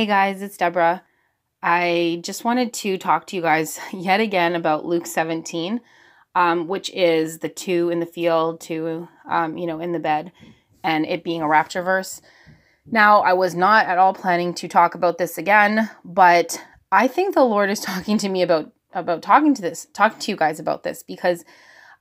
[0.00, 1.02] Hey guys, it's Deborah.
[1.62, 5.78] I just wanted to talk to you guys yet again about Luke 17,
[6.34, 10.32] um, which is the two in the field, two, um, you know, in the bed,
[10.82, 12.22] and it being a rapture verse.
[12.90, 17.34] Now, I was not at all planning to talk about this again, but I think
[17.34, 20.58] the Lord is talking to me about about talking to this, talking to you guys
[20.58, 21.44] about this because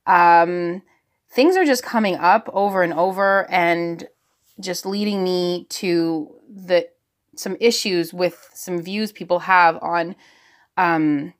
[0.08, 0.84] um,
[1.30, 4.08] things are just coming up over and over, and
[4.61, 6.88] just leading me to the
[7.39, 10.16] some issues with some views people have on
[10.77, 11.34] um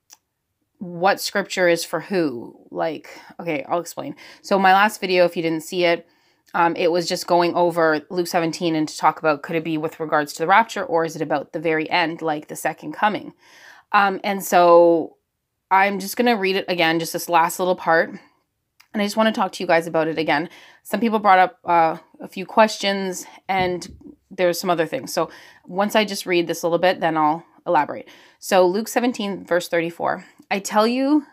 [0.80, 2.55] what scripture is for who.
[2.71, 3.09] Like
[3.40, 4.16] okay i'll explain.
[4.41, 6.07] So my last video if you didn't see it
[6.55, 9.77] um, it was just going over luke 17 and to talk about could it be
[9.77, 12.93] with regards to the rapture or is it about the very end like the second
[12.93, 13.34] coming.
[13.91, 15.18] Um, and so
[15.70, 18.18] i'm just going to read it again just this last little part.
[18.93, 20.49] And I just want to talk to you guys about it again.
[20.84, 23.87] Some people brought up uh, a few questions, and
[24.40, 25.13] there's some other things.
[25.13, 25.29] So
[25.68, 28.07] once I just read this a little bit, then I'll elaborate.
[28.40, 31.26] So Luke 17, verse 34 I tell you,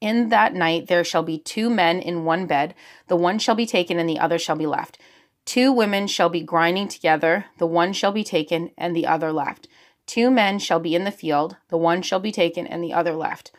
[0.00, 2.74] in that night there shall be two men in one bed,
[3.06, 4.98] the one shall be taken and the other shall be left.
[5.44, 9.68] Two women shall be grinding together, the one shall be taken and the other left.
[10.06, 13.12] Two men shall be in the field, the one shall be taken and the other
[13.12, 13.52] left.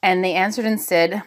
[0.00, 1.22] And they answered and said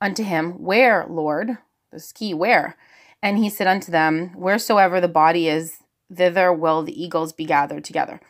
[0.00, 1.58] unto him, Where, Lord?
[1.90, 2.76] This key, where?
[3.22, 5.78] And he said unto them, Wheresoever the body is,
[6.12, 8.20] thither will the eagles be gathered together.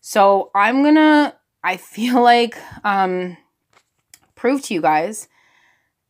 [0.00, 3.36] So I'm gonna, I feel like, um,
[4.34, 5.28] prove to you guys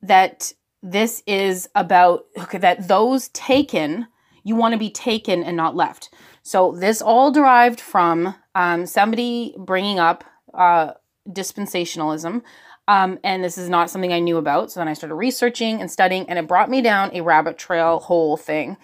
[0.03, 0.53] that
[0.83, 4.07] this is about okay, that those taken,
[4.45, 6.11] you want to be taken and not left.
[6.43, 10.25] So this all derived from um, somebody bringing up
[10.55, 10.93] uh,
[11.29, 12.43] dispensationalism.
[12.89, 14.73] Um, and this is not something I knew about.
[14.73, 18.01] So then I started researching and studying, and it brought me down a rabbit trail
[18.01, 18.77] whole thing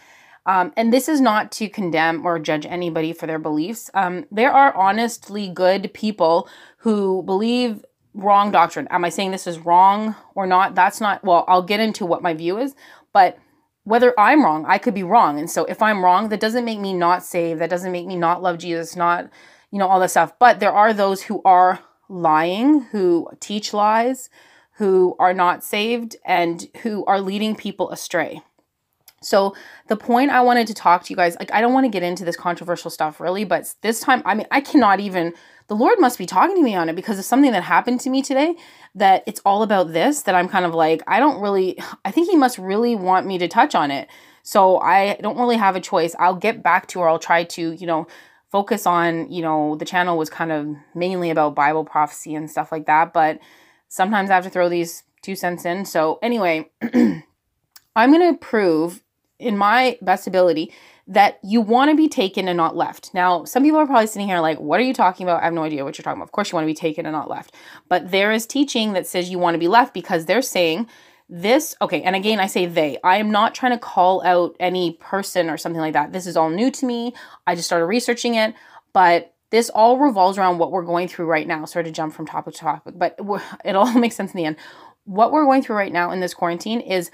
[0.46, 3.90] um, and this is not to condemn or judge anybody for their beliefs.
[3.92, 6.48] Um, there are honestly good people
[6.78, 7.84] who believe
[8.14, 8.88] wrong doctrine.
[8.90, 10.74] Am I saying this is wrong or not?
[10.74, 12.74] That's not, well, I'll get into what my view is,
[13.12, 13.38] but
[13.82, 15.38] whether I'm wrong, I could be wrong.
[15.38, 17.60] And so if I'm wrong, that doesn't make me not saved.
[17.60, 19.28] That doesn't make me not love Jesus, not,
[19.70, 20.32] you know, all this stuff.
[20.38, 24.30] But there are those who are lying, who teach lies,
[24.74, 28.42] who are not saved, and who are leading people astray.
[29.26, 29.54] So
[29.88, 32.02] the point I wanted to talk to you guys, like I don't want to get
[32.02, 35.34] into this controversial stuff really, but this time, I mean, I cannot even
[35.68, 38.10] the Lord must be talking to me on it because of something that happened to
[38.10, 38.54] me today
[38.94, 42.30] that it's all about this that I'm kind of like, I don't really I think
[42.30, 44.08] he must really want me to touch on it.
[44.42, 46.14] So I don't really have a choice.
[46.20, 48.06] I'll get back to or I'll try to, you know,
[48.52, 52.70] focus on, you know, the channel was kind of mainly about Bible prophecy and stuff
[52.70, 53.40] like that, but
[53.88, 55.84] sometimes I have to throw these two cents in.
[55.84, 56.70] So anyway,
[57.96, 59.02] I'm going to prove
[59.38, 60.72] in my best ability
[61.08, 63.14] that you want to be taken and not left.
[63.14, 65.40] Now, some people are probably sitting here like, what are you talking about?
[65.40, 66.28] I have no idea what you're talking about.
[66.28, 67.54] Of course, you want to be taken and not left.
[67.88, 70.88] But there is teaching that says you want to be left because they're saying
[71.28, 72.98] this, okay, and again, I say they.
[73.02, 76.12] I am not trying to call out any person or something like that.
[76.12, 77.14] This is all new to me.
[77.46, 78.54] I just started researching it,
[78.92, 81.64] but this all revolves around what we're going through right now.
[81.64, 83.18] Sorry to jump from topic to topic, but
[83.64, 84.56] it all makes sense in the end.
[85.04, 87.10] What we're going through right now in this quarantine is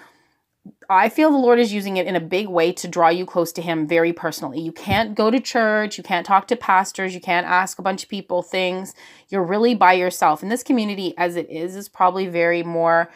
[0.88, 3.52] I feel the Lord is using it in a big way to draw you close
[3.52, 4.60] to Him very personally.
[4.60, 8.02] You can't go to church, you can't talk to pastors, you can't ask a bunch
[8.02, 8.94] of people things.
[9.28, 10.42] You're really by yourself.
[10.42, 13.10] And this community, as it is, is probably very more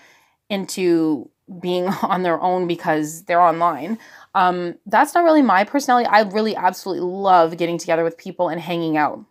[0.48, 1.30] into
[1.60, 3.98] being on their own because they're online.
[4.34, 6.08] Um, that's not really my personality.
[6.08, 9.24] I really absolutely love getting together with people and hanging out.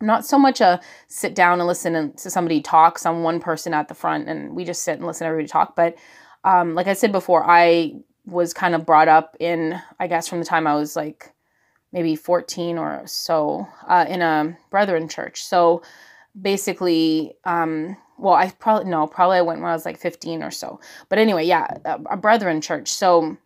[0.00, 3.88] not so much a sit down and listen to somebody talk, some one person at
[3.88, 5.96] the front, and we just sit and listen to everybody talk, but
[6.44, 7.94] um, like I said before, I
[8.26, 11.32] was kind of brought up in, I guess, from the time I was like
[11.92, 15.44] maybe 14 or so uh, in a Brethren church.
[15.44, 15.82] So
[16.40, 20.50] basically, um, well, I probably, no, probably I went when I was like 15 or
[20.50, 20.80] so.
[21.08, 22.88] But anyway, yeah, a, a Brethren church.
[22.88, 23.36] So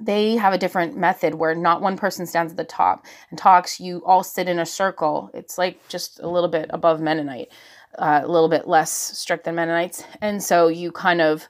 [0.00, 3.80] they have a different method where not one person stands at the top and talks.
[3.80, 5.30] You all sit in a circle.
[5.34, 7.48] It's like just a little bit above Mennonite,
[7.98, 10.04] uh, a little bit less strict than Mennonites.
[10.20, 11.48] And so you kind of,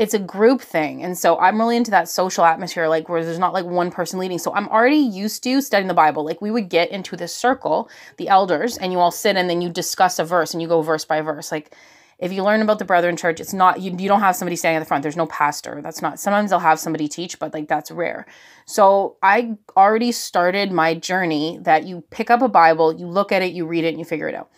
[0.00, 1.04] it's a group thing.
[1.04, 4.18] And so I'm really into that social atmosphere, like where there's not like one person
[4.18, 4.38] leading.
[4.38, 6.24] So I'm already used to studying the Bible.
[6.24, 9.60] Like we would get into this circle, the elders, and you all sit and then
[9.60, 11.52] you discuss a verse and you go verse by verse.
[11.52, 11.76] Like
[12.18, 14.78] if you learn about the Brethren Church, it's not, you, you don't have somebody standing
[14.78, 15.02] at the front.
[15.02, 15.82] There's no pastor.
[15.82, 18.24] That's not, sometimes they'll have somebody teach, but like that's rare.
[18.64, 23.42] So I already started my journey that you pick up a Bible, you look at
[23.42, 24.50] it, you read it, and you figure it out.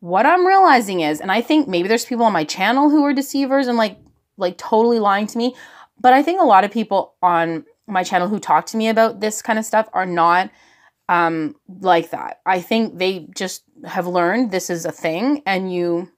[0.00, 3.12] What I'm realizing is, and I think maybe there's people on my channel who are
[3.12, 3.96] deceivers and like
[4.38, 5.54] like totally lying to me.
[6.00, 9.20] But I think a lot of people on my channel who talk to me about
[9.20, 10.50] this kind of stuff are not
[11.08, 12.40] um, like that.
[12.46, 16.10] I think they just have learned this is a thing and you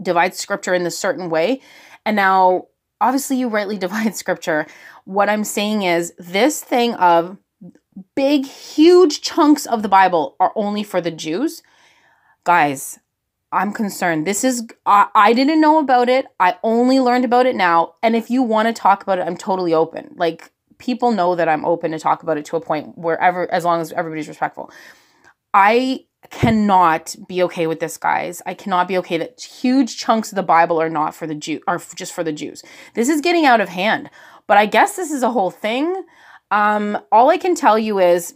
[0.00, 1.60] divide scripture in this certain way.
[2.06, 2.68] And now,
[3.00, 4.66] obviously, you rightly divide scripture.
[5.04, 7.38] What I'm saying is this thing of
[8.14, 11.62] big, huge chunks of the Bible are only for the Jews.
[12.44, 12.98] Guys,
[13.50, 14.26] I'm concerned.
[14.26, 16.26] This is, I, I didn't know about it.
[16.38, 17.94] I only learned about it now.
[18.02, 20.14] And if you want to talk about it, I'm totally open.
[20.16, 23.64] Like, people know that I'm open to talk about it to a point wherever, as
[23.64, 24.70] long as everybody's respectful.
[25.54, 28.42] I cannot be okay with this, guys.
[28.44, 31.60] I cannot be okay that huge chunks of the Bible are not for the Jew,
[31.66, 32.62] are just for the Jews.
[32.94, 34.10] This is getting out of hand.
[34.46, 36.04] But I guess this is a whole thing.
[36.50, 38.34] Um, all I can tell you is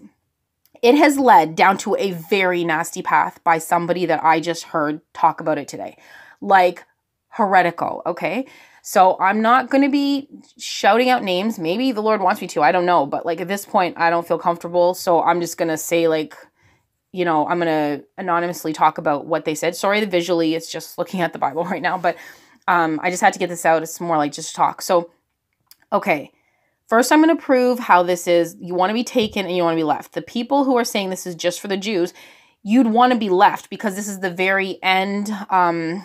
[0.83, 5.01] it has led down to a very nasty path by somebody that I just heard
[5.15, 5.97] talk about it today.
[6.41, 6.85] Like
[7.29, 8.47] heretical, okay?
[8.83, 11.57] So I'm not going to be shouting out names.
[11.57, 12.63] Maybe the Lord wants me to.
[12.63, 13.07] I don't know.
[13.07, 14.93] But like at this point, I don't feel comfortable.
[14.95, 16.37] So I'm just going to say, like,
[17.13, 19.77] you know, I'm going to anonymously talk about what they said.
[19.77, 21.97] Sorry, the visually, it's just looking at the Bible right now.
[21.97, 22.17] But
[22.67, 23.85] um, I just had to get this out.
[23.85, 24.83] It's more like just talk.
[24.83, 25.11] So,
[25.93, 26.33] okay.
[26.93, 28.55] First, I'm going to prove how this is.
[28.61, 30.13] You want to be taken and you want to be left.
[30.13, 32.13] The people who are saying this is just for the Jews,
[32.63, 35.31] you'd want to be left because this is the very end.
[35.49, 36.05] Um,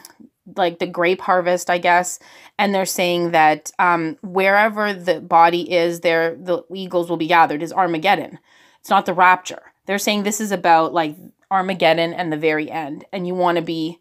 [0.55, 2.19] like the grape harvest, I guess,
[2.57, 7.61] and they're saying that um, wherever the body is, there the eagles will be gathered.
[7.61, 8.39] Is Armageddon?
[8.79, 9.73] It's not the rapture.
[9.87, 11.17] They're saying this is about like
[11.51, 13.99] Armageddon and the very end, and you want to be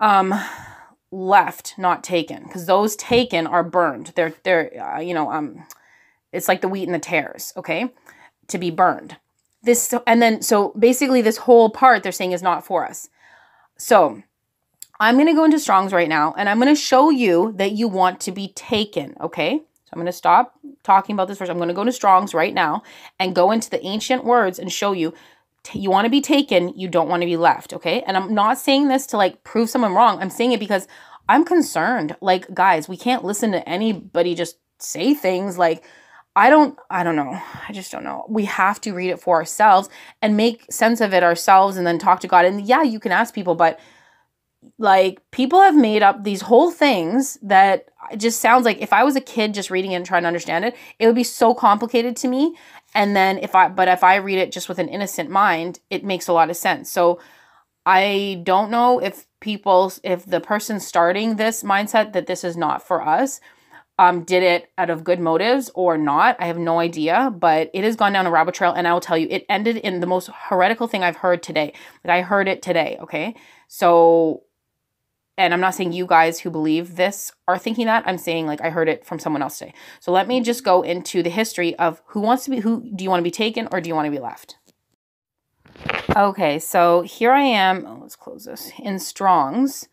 [0.00, 0.34] um,
[1.10, 4.12] left, not taken, because those taken are burned.
[4.14, 5.64] They're they're uh, you know um,
[6.32, 7.52] it's like the wheat and the tares.
[7.56, 7.90] Okay,
[8.48, 9.16] to be burned.
[9.62, 13.08] This and then so basically this whole part they're saying is not for us.
[13.76, 14.22] So
[15.00, 17.72] I'm going to go into Strong's right now and I'm going to show you that
[17.72, 19.58] you want to be taken, okay?
[19.58, 21.50] So I'm going to stop talking about this first.
[21.50, 22.82] I'm going to go to Strong's right now
[23.18, 25.14] and go into the ancient words and show you
[25.74, 28.02] you want to be taken, you don't want to be left, okay?
[28.02, 30.20] And I'm not saying this to like prove someone wrong.
[30.20, 30.86] I'm saying it because
[31.28, 32.16] I'm concerned.
[32.20, 35.84] Like guys, we can't listen to anybody just say things like
[36.36, 37.40] I don't I don't know.
[37.68, 38.24] I just don't know.
[38.28, 39.88] We have to read it for ourselves
[40.22, 42.44] and make sense of it ourselves and then talk to God.
[42.44, 43.80] And yeah, you can ask people, but
[44.78, 49.16] like people have made up these whole things that just sounds like if I was
[49.16, 52.16] a kid just reading it and trying to understand it, it would be so complicated
[52.16, 52.54] to me.
[52.98, 56.04] And then if I but if I read it just with an innocent mind, it
[56.04, 56.90] makes a lot of sense.
[56.90, 57.20] So
[57.86, 62.84] I don't know if people if the person starting this mindset that this is not
[62.84, 63.40] for us
[64.00, 66.34] um, did it out of good motives or not.
[66.40, 69.00] I have no idea, but it has gone down a rabbit trail, and I will
[69.00, 71.72] tell you, it ended in the most heretical thing I've heard today.
[72.04, 72.96] Like I heard it today.
[73.00, 73.36] Okay,
[73.68, 74.42] so
[75.38, 78.02] and I'm not saying you guys who believe this are thinking that.
[78.06, 79.72] I'm saying like I heard it from someone else today.
[80.00, 83.04] So let me just go into the history of who wants to be who do
[83.04, 84.56] you want to be taken or do you want to be left?
[86.16, 87.86] Okay, so here I am.
[87.86, 89.88] Oh, let's close this in Strong's.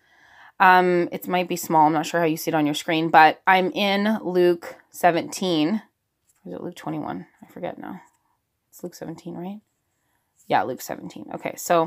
[0.60, 1.86] Um, it might be small.
[1.86, 5.82] I'm not sure how you see it on your screen, but I'm in Luke 17.
[6.46, 7.28] Is it Luke 21?
[7.44, 8.02] I forget now.
[8.72, 9.60] It's Luke 17, right?
[10.48, 11.28] Yeah, Luke 17.
[11.36, 11.84] Okay, so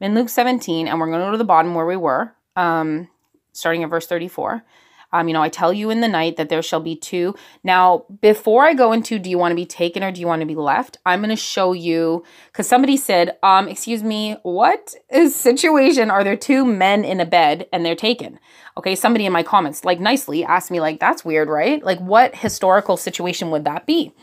[0.00, 2.34] I'm in Luke 17, and we're going to go to the bottom where we were
[2.56, 3.08] um,
[3.52, 4.64] starting at verse 34.
[5.12, 7.34] Um, you know, I tell you in the night that there shall be two.
[7.62, 10.40] Now, before I go into do you want to be taken or do you want
[10.40, 14.94] to be left, I'm going to show you because somebody said, um, excuse me, what
[15.10, 18.38] is situation are there two men in a bed and they're taken?
[18.78, 21.82] Okay, somebody in my comments, like nicely, asked me, like, that's weird, right?
[21.84, 24.14] Like, what historical situation would that be?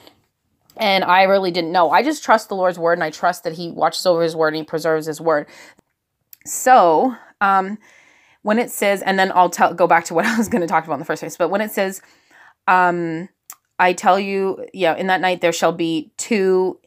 [0.76, 1.92] And I really didn't know.
[1.92, 4.50] I just trust the Lord's word and I trust that He watches over His word
[4.50, 5.46] and He preserves His word.
[6.46, 7.78] So, um,
[8.42, 10.68] when it says, and then I'll tell go back to what I was going to
[10.68, 12.02] talk about in the first place, but when it says,
[12.68, 13.30] um,
[13.80, 16.80] I tell you, yeah, in that night there shall be two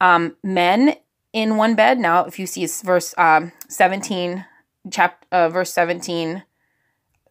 [0.00, 0.96] um, men
[1.32, 1.98] in one bed.
[1.98, 4.44] Now, if you see verse um, 17,
[4.90, 6.44] chap, uh, verse 17,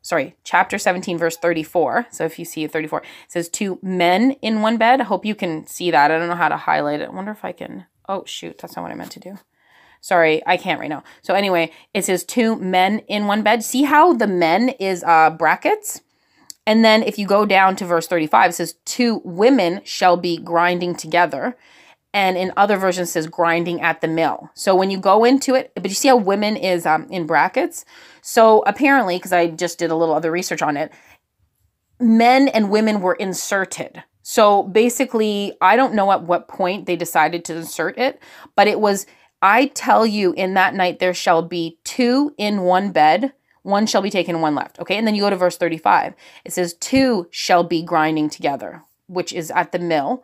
[0.02, 2.08] sorry, chapter 17, verse 34.
[2.12, 5.02] So if you see 34, it says two men in one bed.
[5.02, 6.12] I hope you can see that.
[6.12, 7.10] I don't know how to highlight it.
[7.10, 7.86] I wonder if I can.
[8.08, 9.38] Oh, shoot, that's not what I meant to do.
[10.06, 11.04] Sorry, I can't right now.
[11.24, 13.64] So anyway, it says two men in one bed.
[13.64, 16.02] See how the men is uh, brackets?
[16.68, 20.38] And then if you go down to verse 35, it says two women shall be
[20.38, 21.58] grinding together.
[22.14, 24.52] And in other versions says grinding at the mill.
[24.54, 27.84] So when you go into it, but you see how women is um, in brackets?
[28.22, 30.92] So apparently, because I just did a little other research on it,
[32.00, 34.04] men and women were inserted.
[34.22, 38.22] So basically, I don't know at what point they decided to insert it,
[38.56, 39.08] but it was
[39.42, 44.02] I tell you, in that night there shall be two in one bed, one shall
[44.02, 44.80] be taken, one left.
[44.80, 46.14] Okay, and then you go to verse 35.
[46.44, 50.24] It says, Two shall be grinding together, which is at the mill,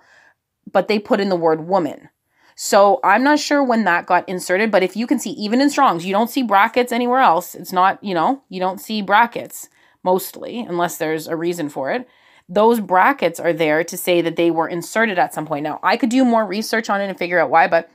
[0.71, 2.09] but they put in the word woman.
[2.55, 5.71] So I'm not sure when that got inserted, but if you can see, even in
[5.71, 7.55] Strongs, you don't see brackets anywhere else.
[7.55, 9.69] It's not, you know, you don't see brackets
[10.03, 12.07] mostly, unless there's a reason for it.
[12.47, 15.63] Those brackets are there to say that they were inserted at some point.
[15.63, 17.89] Now, I could do more research on it and figure out why, but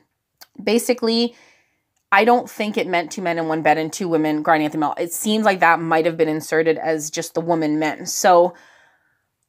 [0.62, 1.34] basically,
[2.12, 4.72] I don't think it meant two men in one bed and two women grinding at
[4.72, 4.94] the mill.
[4.98, 8.06] It seems like that might have been inserted as just the woman men.
[8.06, 8.54] So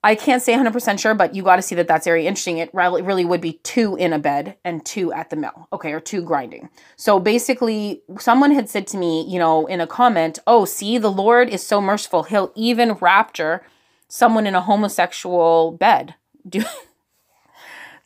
[0.04, 2.60] I can't say 100% sure, but you got to see that that's very interesting.
[2.60, 6.00] It really, would be two in a bed and two at the mill, okay, or
[6.00, 6.70] two grinding.
[6.96, 11.12] So basically, someone had said to me, you know, in a comment, oh, see, the
[11.12, 12.24] Lord is so merciful.
[12.24, 13.66] He'll even rapture
[14.08, 16.16] someone in a homosexual bed.
[16.48, 16.64] Do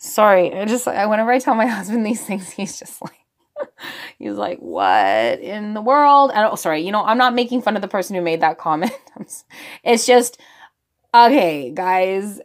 [0.04, 3.22] Sorry, I just, whenever I tell my husband these things, he's just like,
[4.20, 6.32] He's like, what in the world?
[6.34, 8.58] I don't, sorry, you know, I'm not making fun of the person who made that
[8.58, 8.92] comment.
[9.84, 10.40] it's just,
[11.14, 12.40] okay, guys,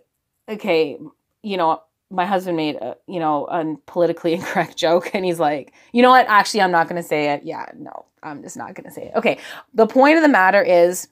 [0.49, 0.99] okay,
[1.43, 5.73] you know, my husband made a, you know, a politically incorrect joke and he's like,
[5.93, 6.27] you know what?
[6.29, 7.43] Actually, I'm not going to say it.
[7.45, 9.17] Yeah, no, I'm just not going to say it.
[9.17, 9.39] Okay.
[9.75, 11.09] The point of the matter is,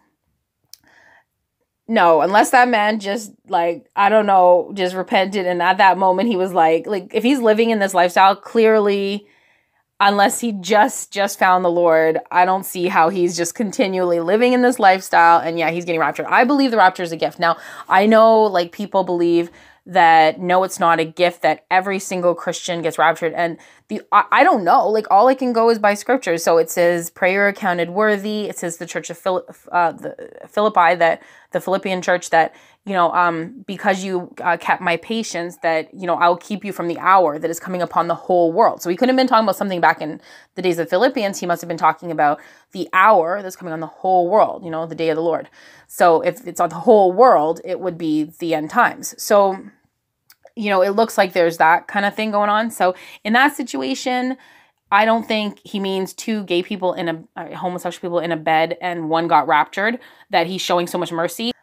[1.87, 6.29] no, unless that man just like I don't know, just repented and at that moment
[6.29, 9.27] he was like like if he's living in this lifestyle, clearly
[10.01, 14.53] unless he just just found the lord i don't see how he's just continually living
[14.53, 16.27] in this lifestyle and yeah he's getting raptured.
[16.27, 17.39] I believe the rapture is a gift.
[17.39, 17.57] Now
[17.89, 19.51] i know like people believe
[19.87, 23.33] that no it's not a gift that every single christian gets raptured.
[23.35, 24.89] And the I, I don't know.
[24.89, 26.39] Like all i can go is by scripture.
[26.39, 28.45] So it says prayer accounted worthy.
[28.45, 31.23] It says the church of Phil, uh, the philippi that
[31.53, 32.55] the philippian church that
[32.87, 36.73] you know, um, because you uh, kept my patience, that, you know, I'll keep you
[36.73, 38.83] from the hour that is coming upon the whole world.
[38.83, 40.21] So he couldn't have been talking about something back in
[40.55, 41.41] the days of Philippians.
[41.41, 42.41] He must have been talking about
[42.73, 45.49] the hour that's coming on the whole world, you know, the day of the Lord.
[45.87, 49.15] So if it's on the whole world, it would be the end times.
[49.23, 49.59] So,
[50.55, 52.71] you know, it looks like there's that kind of thing going on.
[52.71, 54.37] So in that situation,
[54.93, 58.37] I don't think he means two gay people in a uh, homosexual people in a
[58.37, 59.99] bed and one got raptured
[60.29, 61.54] that he's showing so much mercy.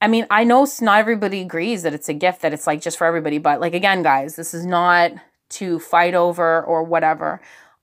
[0.00, 2.98] I mean, I know not everybody agrees that it's a gift, that it's like just
[2.98, 5.12] for everybody, but like again, guys, this is not
[5.50, 7.40] to fight over or whatever.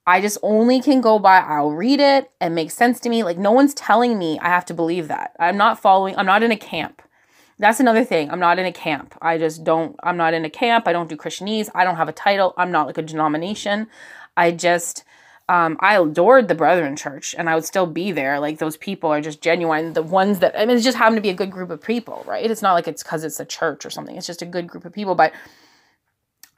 [0.08, 3.24] I just only can go by, I'll read it and make sense to me.
[3.24, 5.36] Like, no one's telling me I have to believe that.
[5.40, 7.02] I'm not following, I'm not in a camp.
[7.58, 8.30] That's another thing.
[8.30, 9.16] I'm not in a camp.
[9.22, 10.88] I just don't, I'm not in a camp.
[10.88, 11.70] I don't do Christianese.
[11.74, 12.54] I don't have a title.
[12.58, 13.88] I'm not like a denomination.
[14.38, 15.04] I just,
[15.48, 18.40] um, I adored the Brethren Church and I would still be there.
[18.40, 19.94] Like those people are just genuine.
[19.94, 22.24] The ones that, I mean, it just happened to be a good group of people,
[22.26, 22.50] right?
[22.50, 24.16] It's not like it's because it's a church or something.
[24.16, 25.14] It's just a good group of people.
[25.14, 25.34] But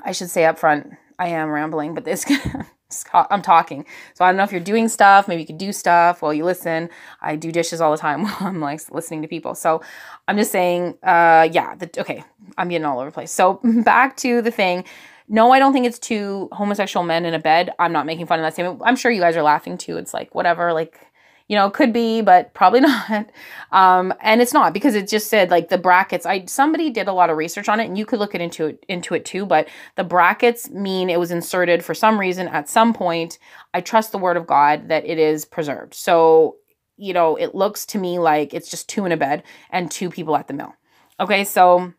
[0.06, 2.26] I should say up front, I am rambling, but this,
[3.14, 3.86] I'm talking.
[4.14, 5.28] So I don't know if you're doing stuff.
[5.28, 6.90] Maybe you could do stuff while you listen.
[7.20, 9.54] I do dishes all the time while I'm like listening to people.
[9.56, 9.82] So
[10.30, 12.24] I'm just saying, uh, yeah, the, okay,
[12.58, 13.32] I'm getting all over the place.
[13.32, 14.86] So back to the thing
[15.30, 17.72] no, I don't think it's two homosexual men in a bed.
[17.80, 18.82] I'm not making fun of that statement.
[18.86, 19.98] I'm sure you guys are laughing too.
[19.98, 21.00] It's like, whatever, like,
[21.48, 23.30] you know, it could be, but probably not.
[23.72, 26.26] Um, and it's not because it just said like the brackets.
[26.26, 28.68] I somebody did a lot of research on it, and you could look it into
[28.68, 29.46] it into it too.
[29.46, 33.40] But the brackets mean it was inserted for some reason at some point.
[33.74, 35.94] I trust the word of God that it is preserved.
[35.94, 36.58] So
[36.98, 40.10] you know, it looks to me like it's just two in a bed and two
[40.10, 40.74] people at the mill.
[41.20, 41.94] Okay, so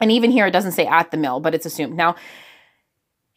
[0.00, 2.16] and even here it doesn't say at the mill, but it's assumed now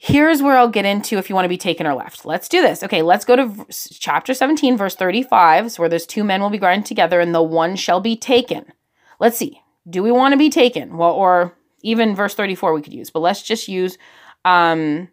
[0.01, 2.24] Here's where I'll get into if you want to be taken or left.
[2.24, 2.84] Let's do this.
[2.84, 6.58] Okay, let's go to chapter 17, verse 35, so where there's two men will be
[6.58, 8.72] grinding together and the one shall be taken.
[9.20, 9.62] Let's see.
[9.89, 10.96] Do we want to be taken?
[10.96, 13.98] Well, or even verse 34 we could use, but let's just use
[14.46, 15.10] um,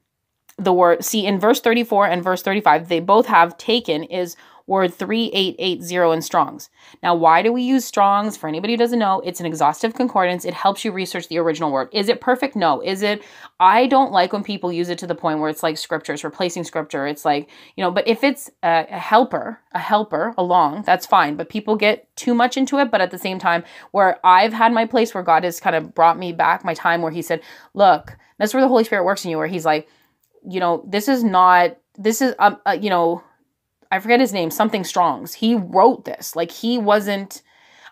[0.57, 1.05] the word.
[1.05, 6.23] See, in verse 34 and verse 35, they both have taken is word 3880 in
[6.23, 6.71] Strong's.
[7.03, 8.37] Now, why do we use Strong's?
[8.37, 10.45] For anybody who doesn't know, it's an exhaustive concordance.
[10.45, 11.89] It helps you research the original word.
[11.93, 12.57] Is it perfect?
[12.57, 12.81] No.
[12.81, 13.23] Is it?
[13.61, 16.25] I don't like when people use it to the point where it's like scripture, it's
[16.25, 17.07] replacing scripture.
[17.07, 21.37] It's like, you know, but if it's a, a helper, a helper along, that's fine.
[21.37, 22.91] But people get too much into it.
[22.91, 25.95] But at the same time, where I've had my place where God has kind of
[25.95, 27.41] brought me back, my time where He said,
[27.75, 29.89] look, that's where the Holy Spirit works in you, where He's like,
[30.49, 33.23] you know, this is not, this is, um, uh, you know,
[33.91, 35.35] I forget his name, something Strongs.
[35.35, 36.37] He wrote this.
[36.37, 37.43] Like he wasn't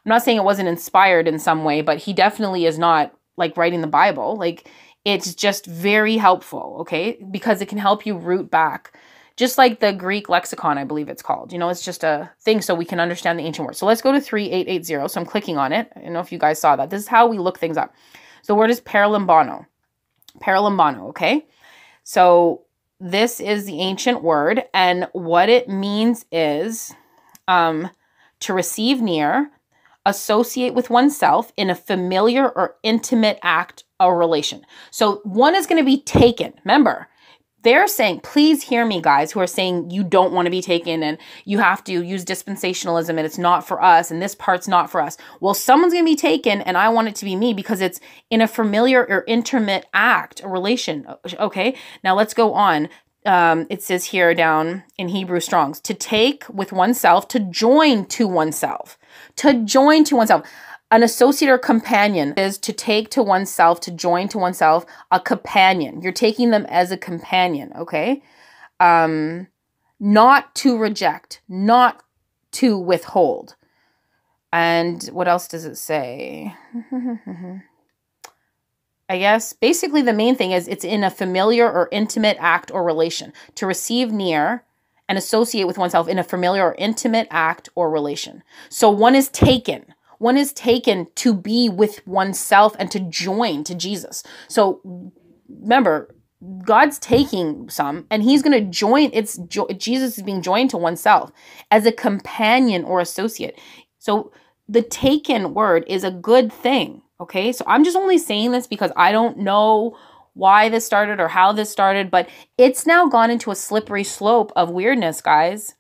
[0.05, 3.57] I'm not saying it wasn't inspired in some way, but he definitely is not like
[3.57, 4.37] writing the Bible.
[4.37, 4.71] Like
[5.05, 7.19] it's just very helpful, okay?
[7.31, 8.97] Because it can help you root back.
[9.37, 11.53] Just like the Greek lexicon, I believe it's called.
[11.53, 13.79] You know, it's just a thing so we can understand the ancient words.
[13.79, 15.09] So let's go to 3880.
[15.09, 15.91] So I'm clicking on it.
[15.97, 16.91] I don't know if you guys saw that.
[16.91, 17.95] This is how we look things up.
[18.43, 19.67] So the word is paralambano.
[20.41, 21.47] Paralambano, okay?
[22.05, 22.63] So
[23.01, 26.95] this is the ancient word, and what it means is
[27.49, 27.91] um,
[28.41, 29.51] to receive near,
[30.07, 34.65] associate with oneself in a familiar or intimate act or relation.
[34.91, 36.53] So one is going to be taken.
[36.65, 37.09] Remember,
[37.65, 41.03] they're saying, please hear me, guys, who are saying you don't want to be taken
[41.03, 44.91] and you have to use dispensationalism and it's not for us and this part's not
[44.91, 45.17] for us.
[45.41, 48.01] Well, someone's going to be taken and I want it to be me because it's
[48.31, 51.07] in a familiar or intimate act, a relation.
[51.41, 52.89] Okay, now let's go on.
[53.27, 58.29] Um, it says here down in Hebrew Strongs to take with oneself, to join to
[58.29, 58.99] oneself,
[59.37, 60.47] to join to oneself.
[60.95, 66.01] An associate or companion is to take to oneself, to join to oneself, a companion.
[66.01, 68.23] You're taking them as a companion, okay?
[68.79, 69.49] Um,
[69.99, 72.05] not to reject, not
[72.53, 73.57] to withhold.
[74.53, 76.55] And what else does it say?
[79.09, 82.85] I guess basically the main thing is it's in a familiar or intimate act or
[82.85, 83.33] relation.
[83.57, 84.63] To receive near
[85.09, 88.45] and associate with oneself in a familiar or intimate act or relation.
[88.69, 93.75] So one is taken one is taken to be with oneself and to join to
[93.75, 94.23] Jesus.
[94.49, 95.13] So
[95.49, 96.15] remember,
[96.65, 99.39] God's taking some and he's going to join it's
[99.79, 101.33] Jesus is being joined to oneself
[101.71, 103.59] as a companion or associate.
[103.99, 104.33] So
[104.69, 107.53] the taken word is a good thing, okay?
[107.53, 109.97] So I'm just only saying this because I don't know
[110.35, 112.29] why this started or how this started, but
[112.59, 115.75] it's now gone into a slippery slope of weirdness, guys.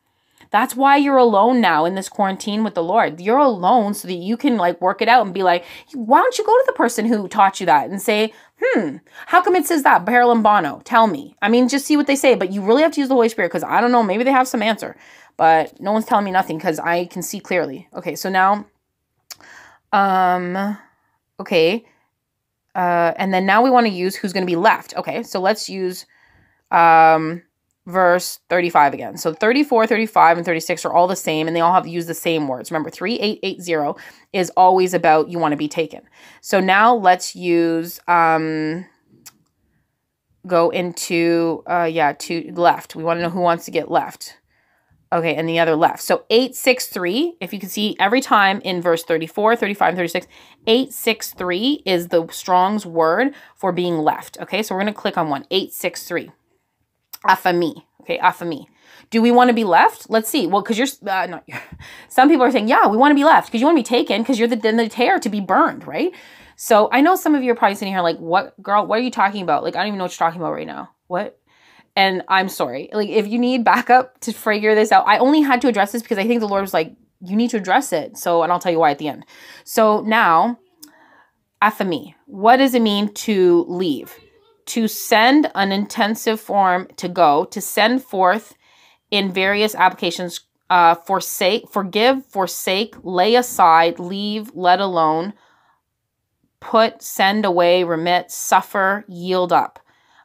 [0.54, 3.20] That's why you're alone now in this quarantine with the Lord.
[3.20, 6.38] You're alone so that you can like work it out and be like, why don't
[6.38, 8.32] you go to the person who taught you that and say,
[8.62, 10.04] hmm, how come it says that?
[10.04, 11.34] Paralambano, tell me.
[11.42, 13.28] I mean, just see what they say, but you really have to use the Holy
[13.28, 14.94] Spirit because I don't know, maybe they have some answer,
[15.36, 17.88] but no one's telling me nothing because I can see clearly.
[17.92, 18.64] Okay, so now,
[19.92, 20.78] um,
[21.40, 21.84] okay.
[22.76, 24.94] Uh, and then now we want to use who's going to be left.
[24.96, 26.06] Okay, so let's use
[26.70, 27.42] um
[27.86, 29.16] verse 35 again.
[29.16, 32.14] So 34, 35, and 36 are all the same and they all have used the
[32.14, 32.70] same words.
[32.70, 34.00] Remember, 3880
[34.32, 36.02] is always about you want to be taken.
[36.40, 38.86] So now let's use um
[40.46, 42.96] go into uh yeah, to left.
[42.96, 44.38] We want to know who wants to get left.
[45.12, 46.02] Okay, and the other left.
[46.02, 50.26] So 863, if you can see every time in verse 34, 35, and 36,
[50.66, 54.38] 863 is the Strong's word for being left.
[54.40, 55.46] Okay, so we're going to click on one.
[55.52, 56.32] 863
[57.26, 57.82] afami.
[58.02, 58.68] Okay, off of me.
[59.10, 60.10] Do we want to be left?
[60.10, 60.46] Let's see.
[60.46, 61.48] Well, because you're uh, not.
[62.08, 63.96] Some people are saying, yeah, we want to be left because you want to be
[63.96, 66.12] taken because you're the then the tear to be burned, right?
[66.56, 68.86] So I know some of you are probably sitting here like, what, girl?
[68.86, 69.64] What are you talking about?
[69.64, 70.90] Like, I don't even know what you're talking about right now.
[71.06, 71.38] What?
[71.96, 72.90] And I'm sorry.
[72.92, 76.02] Like, if you need backup to figure this out, I only had to address this
[76.02, 78.16] because I think the Lord was like, you need to address it.
[78.16, 79.24] So, and I'll tell you why at the end.
[79.64, 80.58] So now,
[81.62, 82.14] afami.
[82.26, 84.14] What does it mean to leave?
[84.74, 88.56] To send an intensive form to go, to send forth
[89.08, 95.32] in various applications, uh, forsake, forgive, forsake, lay aside, leave, let alone,
[96.58, 99.78] put, send away, remit, suffer, yield up.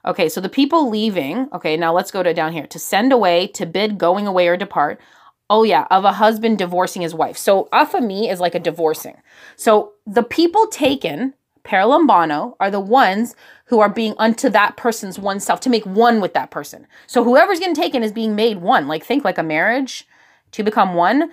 [0.04, 2.66] Okay, so the people leaving, okay, now let's go to down here.
[2.66, 5.00] To send away, to bid going away or depart.
[5.48, 7.38] Oh yeah, of a husband divorcing his wife.
[7.38, 9.18] So afami is like a divorcing.
[9.58, 15.40] So the people taken, paralambano, are the ones who are being unto that person's one
[15.40, 16.88] self to make one with that person.
[17.08, 18.88] So whoever's getting taken is being made one.
[18.88, 20.08] Like think like a marriage
[20.52, 21.32] to become one.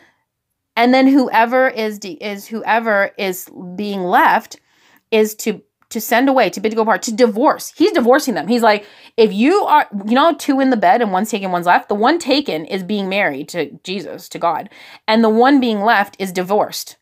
[0.76, 4.60] And then whoever is de- is whoever is being left
[5.10, 7.72] is to to send away, to bid to go apart, to divorce.
[7.76, 8.48] He's divorcing them.
[8.48, 8.84] He's like,
[9.16, 11.88] if you are, you know, two in the bed and one's taken, one's left.
[11.88, 14.68] The one taken is being married to Jesus, to God,
[15.06, 16.96] and the one being left is divorced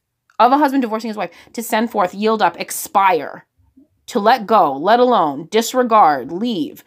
[0.47, 3.47] of a husband divorcing his wife to send forth, yield up, expire
[4.07, 6.85] to let go, let alone, disregard, leave,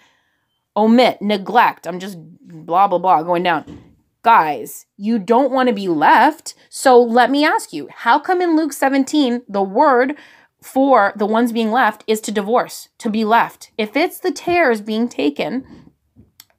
[0.75, 1.87] omit, neglect.
[1.87, 3.83] I'm just blah, blah, blah going down.
[4.21, 6.53] Guys, you don't want to be left.
[6.69, 10.15] So let me ask you, how come in Luke 17, the word
[10.61, 13.71] for the ones being left is to divorce, to be left?
[13.77, 15.86] If it's the tares being taken,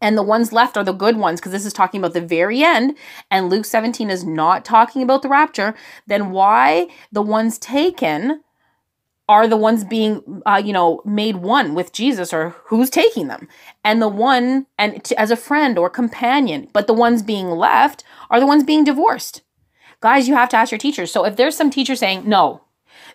[0.01, 2.63] and the ones left are the good ones because this is talking about the very
[2.63, 2.97] end
[3.31, 5.75] and Luke 17 is not talking about the rapture,
[6.07, 8.43] then why the ones taken
[9.29, 13.49] are the ones being uh, you know made one with jesus or who's taking them?
[13.85, 18.05] And the one and to, as a friend or companion but the ones being left
[18.31, 19.43] are the ones being divorced.
[20.01, 21.11] Guys you have to ask your teachers.
[21.11, 22.63] So if there's some teacher saying no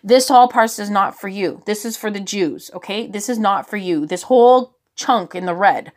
[0.02, 1.62] this whole part is not for you.
[1.66, 3.06] This is for the jews okay?
[3.06, 4.06] This is not for you.
[4.06, 5.90] This whole chunk in the red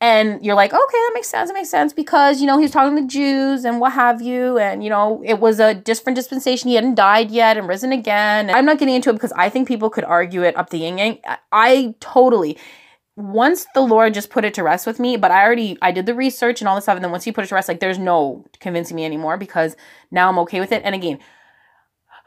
[0.00, 1.48] and you're like, okay, that makes sense.
[1.48, 4.58] It makes sense because, you know, he's talking to Jews and what have you.
[4.58, 6.68] And, you know, it was a different dispensation.
[6.68, 8.50] He hadn't died yet and risen again.
[8.50, 10.98] I'm not getting into it because I think people could argue it up the yin
[10.98, 11.18] yang.
[11.50, 12.58] I totally,
[13.16, 16.04] once the Lord just put it to rest with me, but I already, I did
[16.04, 16.96] the research and all this stuff.
[16.96, 19.76] And then once he put it to rest, like there's no convincing me anymore because
[20.10, 20.82] now I'm okay with it.
[20.84, 21.18] And again,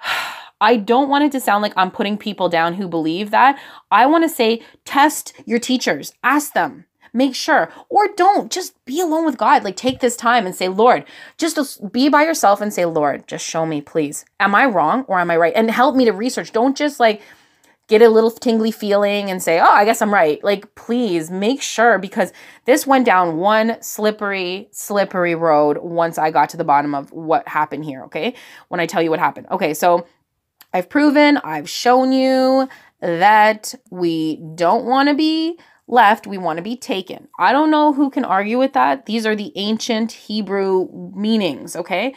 [0.62, 3.58] I don't want it to sound like I'm putting people down who believe that.
[3.92, 7.72] I want to say, test your teachers, ask them Make sure.
[7.90, 8.52] Or don't.
[8.52, 9.64] Just be alone with God.
[9.64, 11.06] Like take this time and say, Lord,
[11.38, 14.26] just be by yourself and say, Lord, just show me, please.
[14.40, 15.54] Am I wrong or am I right?
[15.56, 16.52] And help me to research.
[16.52, 17.22] Don't just like
[17.90, 20.42] get a little tingly feeling and say, oh, I guess I'm right.
[20.44, 22.32] Like, please make sure because
[22.66, 27.48] this went down one slippery, slippery road once I got to the bottom of what
[27.48, 28.04] happened here.
[28.04, 28.36] Okay.
[28.68, 29.48] When I tell you what happened.
[29.50, 29.74] Okay.
[29.74, 30.06] So
[30.72, 32.70] I've proven, I've shown you
[33.02, 35.58] that we don't want to be
[35.90, 37.28] left, we want to be taken.
[37.38, 39.06] I don't know who can argue with that.
[39.06, 42.14] These are the ancient Hebrew meanings, okay?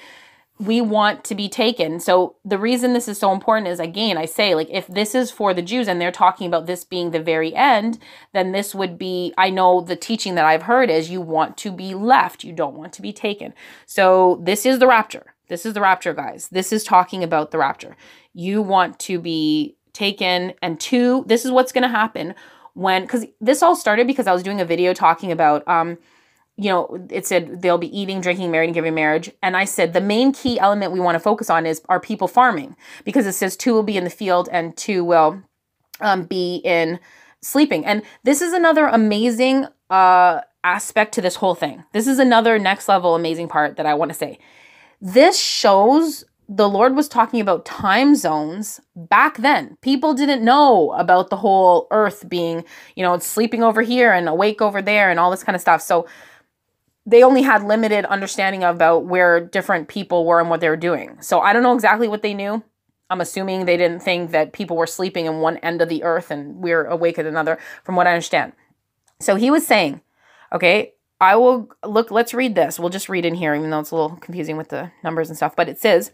[0.58, 1.98] We want to be taken.
[1.98, 5.30] So the reason this is so important is again, I say like if this is
[5.30, 7.98] for the Jews and they're talking about this being the very end,
[8.32, 11.72] then this would be I know the teaching that I've heard is you want to
[11.72, 13.54] be left, you don't want to be taken.
[13.86, 15.34] So this is the rapture.
[15.48, 16.48] This is the rapture, guys.
[16.48, 17.96] This is talking about the rapture.
[18.32, 22.34] You want to be taken and two, this is what's going to happen
[22.74, 25.98] when cuz this all started because I was doing a video talking about um
[26.56, 29.30] you know, it said they'll be eating, drinking, married, and giving marriage.
[29.42, 32.28] And I said the main key element we want to focus on is are people
[32.28, 35.42] farming because it says two will be in the field and two will
[36.00, 37.00] um, be in
[37.40, 37.84] sleeping.
[37.84, 41.84] And this is another amazing uh, aspect to this whole thing.
[41.92, 44.38] This is another next level amazing part that I want to say.
[45.00, 49.78] This shows the Lord was talking about time zones back then.
[49.80, 54.60] People didn't know about the whole earth being, you know, sleeping over here and awake
[54.60, 55.80] over there and all this kind of stuff.
[55.80, 56.06] So
[57.06, 61.16] they only had limited understanding about where different people were and what they were doing.
[61.20, 62.62] So I don't know exactly what they knew.
[63.10, 66.30] I'm assuming they didn't think that people were sleeping in one end of the earth
[66.30, 68.52] and we're awake at another, from what I understand.
[69.20, 70.00] So he was saying,
[70.52, 72.80] okay, I will look, let's read this.
[72.80, 75.36] We'll just read in here, even though it's a little confusing with the numbers and
[75.36, 75.54] stuff.
[75.54, 76.10] But it says,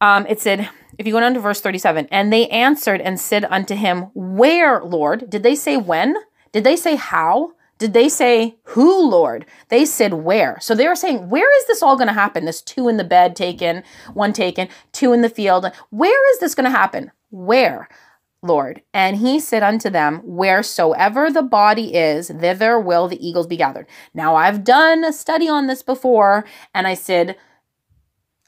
[0.00, 3.44] um, it said, if you go down to verse 37, and they answered and said
[3.44, 5.30] unto him, Where, Lord?
[5.30, 6.16] Did they say when?
[6.52, 7.52] Did they say how?
[7.78, 9.46] Did they say who, Lord?
[9.68, 10.58] They said where.
[10.60, 12.44] So they were saying, Where is this all going to happen?
[12.44, 13.84] This two in the bed taken,
[14.14, 15.70] one taken, two in the field.
[15.90, 17.12] Where is this going to happen?
[17.30, 17.88] Where?
[18.42, 18.82] Lord.
[18.92, 23.86] And he said unto them, Wheresoever the body is, thither will the eagles be gathered.
[24.14, 27.36] Now, I've done a study on this before, and I said,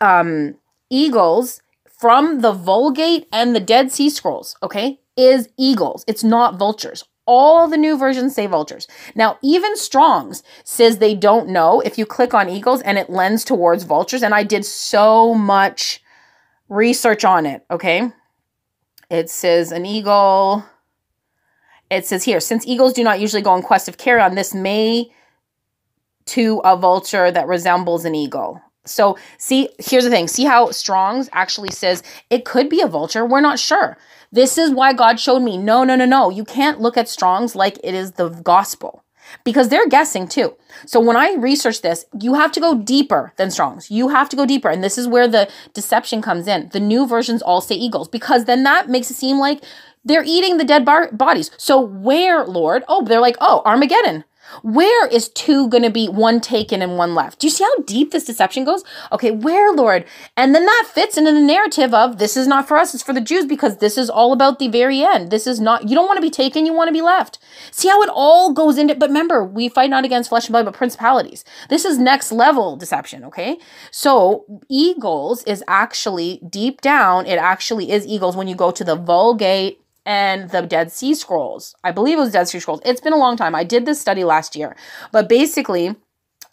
[0.01, 0.57] um,
[0.91, 6.05] eagles from the Vulgate and the Dead Sea Scrolls, okay, is eagles.
[6.07, 7.05] It's not vultures.
[7.27, 8.89] All the new versions say vultures.
[9.15, 13.45] Now, even Strong's says they don't know if you click on eagles and it lends
[13.45, 14.23] towards vultures.
[14.23, 16.03] And I did so much
[16.69, 18.11] research on it, okay?
[19.11, 20.65] It says an eagle.
[21.91, 25.13] It says here, since eagles do not usually go in quest of carrion, this may
[26.27, 28.61] to a vulture that resembles an eagle.
[28.87, 30.27] So, see, here's the thing.
[30.27, 33.27] See how Strong's actually says it could be a vulture.
[33.27, 33.97] We're not sure.
[34.33, 36.31] This is why God showed me no, no, no, no.
[36.31, 39.05] You can't look at Strong's like it is the gospel
[39.45, 40.57] because they're guessing too.
[40.87, 43.91] So, when I research this, you have to go deeper than Strong's.
[43.91, 44.71] You have to go deeper.
[44.71, 46.71] And this is where the deception comes in.
[46.73, 49.63] The new versions all say eagles because then that makes it seem like
[50.05, 51.51] they're eating the dead bodies.
[51.59, 52.85] So, where, Lord?
[52.89, 54.25] Oh, they're like, oh, Armageddon.
[54.63, 57.39] Where is two going to be one taken and one left?
[57.39, 58.85] Do you see how deep this deception goes?
[59.13, 60.05] Okay, where, Lord?
[60.37, 63.13] And then that fits into the narrative of this is not for us, it's for
[63.13, 65.31] the Jews because this is all about the very end.
[65.31, 67.39] This is not, you don't want to be taken, you want to be left.
[67.71, 70.65] See how it all goes into, but remember, we fight not against flesh and blood,
[70.65, 71.45] but principalities.
[71.69, 73.59] This is next level deception, okay?
[73.91, 78.97] So, eagles is actually deep down, it actually is eagles when you go to the
[78.97, 81.75] Vulgate and the Dead Sea Scrolls.
[81.85, 82.81] I believe it was Dead Sea Scrolls.
[82.85, 83.55] It's been a long time.
[83.55, 84.77] I did this study last year.
[85.13, 85.97] But basically,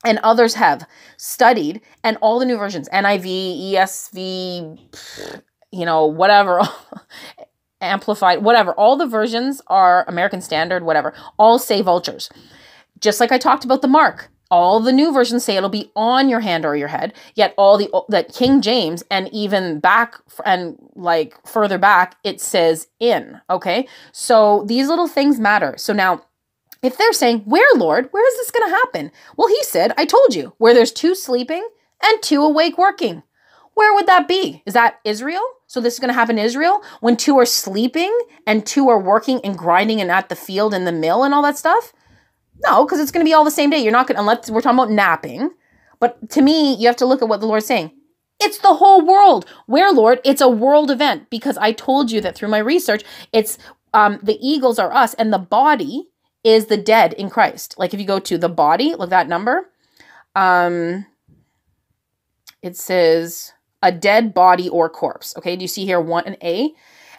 [0.06, 4.80] and others have studied, and all the new versions NIV, ESV,
[5.72, 6.62] you know, whatever,
[7.82, 12.30] amplified, whatever, all the versions are American Standard, whatever, all say vultures.
[13.00, 16.30] Just like I talked about the mark all the new versions say it'll be on
[16.30, 20.78] your hand or your head yet all the that king james and even back and
[20.96, 23.88] like further back it says in okay?
[24.12, 25.76] So these little things matter.
[25.78, 26.22] So now
[26.84, 28.08] if they're saying where lord?
[28.12, 29.12] Where is this going to happen?
[29.36, 31.68] Well he said i told you where there's two sleeping
[32.04, 33.24] and two awake working.
[33.74, 34.64] Where would that be?
[34.66, 35.44] Is that israel?
[35.68, 36.82] So this is going to happen in israel?
[37.02, 40.88] When two are sleeping and two are working and grinding and at the field and
[40.88, 41.94] the mill and all that stuff
[42.64, 43.80] no, because it's going to be all the same day.
[43.80, 45.52] You're not going to, unless we're talking about napping.
[46.00, 47.92] But to me, you have to look at what the Lord's saying.
[48.40, 49.46] It's the whole world.
[49.66, 50.20] Where, Lord?
[50.24, 53.58] It's a world event because I told you that through my research, it's
[53.94, 56.10] um, the eagles are us and the body
[56.44, 57.76] is the dead in Christ.
[57.78, 59.70] Like if you go to the body, look that number.
[60.36, 61.08] Um,
[62.62, 65.36] it says a dead body or corpse.
[65.38, 66.74] Okay, do you see here one an A?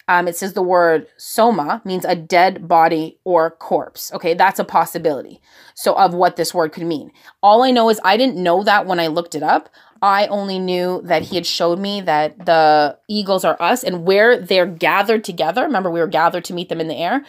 [0.09, 4.11] Um, it says the word soma means a dead body or corpse.
[4.15, 5.41] Okay, that's a possibility.
[5.75, 7.13] So, of what this word could mean.
[7.43, 9.69] All I know is I didn't know that when I looked it up.
[10.01, 14.41] I only knew that he had showed me that the eagles are us and where
[14.41, 15.63] they're gathered together.
[15.63, 17.25] Remember, we were gathered to meet them in the air.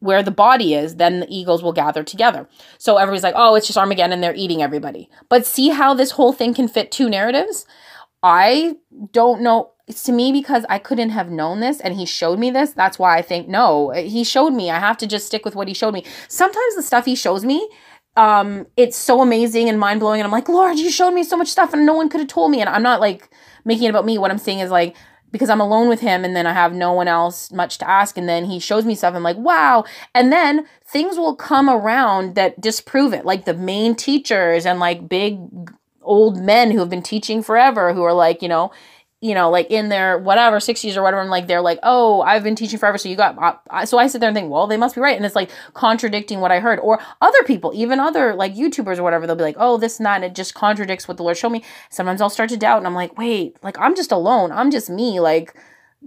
[0.00, 2.48] Where the body is, then the eagles will gather together.
[2.78, 5.08] So everybody's like, oh, it's just Armageddon and they're eating everybody.
[5.28, 7.66] But see how this whole thing can fit two narratives?
[8.22, 8.76] I
[9.12, 12.50] don't know it's to me because I couldn't have known this and he showed me
[12.50, 12.72] this.
[12.72, 14.70] That's why I think no, he showed me.
[14.70, 16.04] I have to just stick with what he showed me.
[16.28, 17.66] Sometimes the stuff he shows me,
[18.16, 20.20] um, it's so amazing and mind blowing.
[20.20, 22.28] And I'm like, Lord, you showed me so much stuff and no one could have
[22.28, 22.60] told me.
[22.60, 23.30] And I'm not like
[23.64, 24.18] making it about me.
[24.18, 24.94] What I'm saying is like,
[25.30, 28.18] because I'm alone with him and then I have no one else much to ask.
[28.18, 29.14] And then he shows me stuff.
[29.14, 29.84] I'm like, wow.
[30.14, 33.24] And then things will come around that disprove it.
[33.24, 35.38] Like the main teachers and like big
[36.02, 38.72] old men who have been teaching forever who are like, you know,
[39.20, 42.44] you know, like in their whatever 60s or whatever, and like they're like, oh, I've
[42.44, 43.36] been teaching forever, so you got.
[43.68, 45.50] Uh, so I sit there and think, well, they must be right, and it's like
[45.74, 46.78] contradicting what I heard.
[46.78, 50.06] Or other people, even other like YouTubers or whatever, they'll be like, oh, this and
[50.06, 51.64] that, and it just contradicts what the Lord showed me.
[51.90, 54.88] Sometimes I'll start to doubt, and I'm like, wait, like I'm just alone, I'm just
[54.88, 55.52] me, like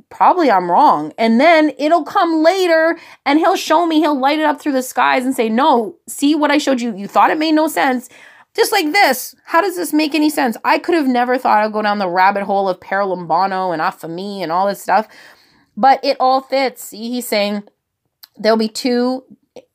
[0.09, 1.11] probably I'm wrong.
[1.17, 4.83] And then it'll come later and he'll show me, he'll light it up through the
[4.83, 6.95] skies and say, no, see what I showed you.
[6.95, 8.09] You thought it made no sense.
[8.55, 9.33] Just like this.
[9.45, 10.57] How does this make any sense?
[10.65, 14.39] I could have never thought I'd go down the rabbit hole of paralambano and afami
[14.39, 15.07] and all this stuff,
[15.77, 16.83] but it all fits.
[16.83, 17.63] See, he's saying
[18.37, 19.23] there'll be two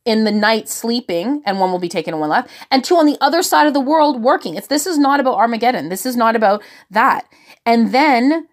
[0.05, 3.07] in the night sleeping and one will be taken and one left and two on
[3.07, 4.55] the other side of the world working.
[4.55, 5.89] It's this is not about armageddon.
[5.89, 7.27] This is not about that.
[7.65, 8.47] And then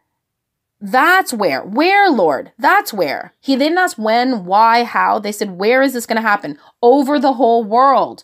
[0.81, 2.51] that's where where lord?
[2.57, 3.33] That's where.
[3.39, 5.19] He didn't ask when why how.
[5.19, 6.57] They said where is this going to happen?
[6.81, 8.23] Over the whole world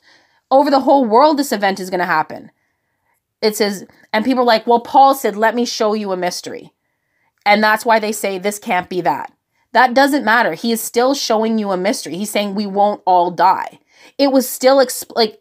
[0.52, 2.52] over the whole world this event is going to happen.
[3.42, 6.74] It says, and people are like, well, Paul said, let me show you a mystery.
[7.46, 9.32] And that's why they say this can't be that.
[9.72, 10.54] That doesn't matter.
[10.54, 12.18] He is still showing you a mystery.
[12.18, 13.80] He's saying we won't all die.
[14.18, 15.40] It was still exp- like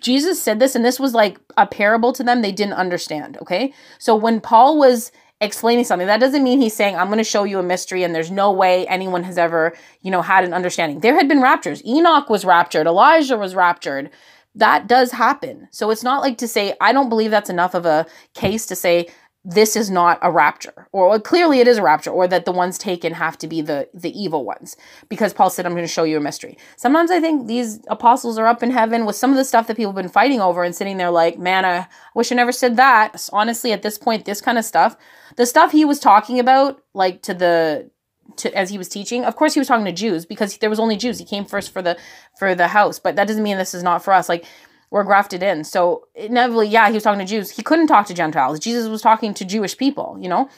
[0.00, 2.42] Jesus said this, and this was like a parable to them.
[2.42, 3.38] They didn't understand.
[3.42, 3.74] Okay.
[3.98, 6.06] So when Paul was explaining something.
[6.06, 8.50] That doesn't mean he's saying, I'm going to show you a mystery and there's no
[8.52, 11.00] way anyone has ever, you know, had an understanding.
[11.00, 11.84] There had been raptures.
[11.84, 12.86] Enoch was raptured.
[12.86, 14.10] Elijah was raptured
[14.56, 15.68] that does happen.
[15.70, 18.76] So it's not like to say, I don't believe that's enough of a case to
[18.76, 19.08] say
[19.48, 22.50] this is not a rapture or well, clearly it is a rapture or that the
[22.52, 24.76] ones taken have to be the the evil ones.
[25.08, 26.58] Because paul said i'm going to show you a mystery.
[26.76, 29.76] Sometimes i think these apostles are up in heaven with some of the stuff that
[29.76, 32.76] people have been fighting over and sitting there like man i wish i never said
[32.76, 33.28] that.
[33.32, 34.96] Honestly at this point this kind of stuff
[35.36, 37.88] the stuff he was talking about like to the
[38.36, 40.80] to as he was teaching of course he was talking to jews because there was
[40.80, 41.18] only jews.
[41.18, 41.96] He came first for the
[42.38, 44.28] for the house but that doesn't mean this is not for us.
[44.28, 44.44] Like
[44.90, 45.64] we're grafted in.
[45.64, 47.50] So inevitably yeah he was talking to jews.
[47.50, 48.58] He couldn't talk to gentiles.
[48.58, 50.48] Jesus was talking to jewish people you know?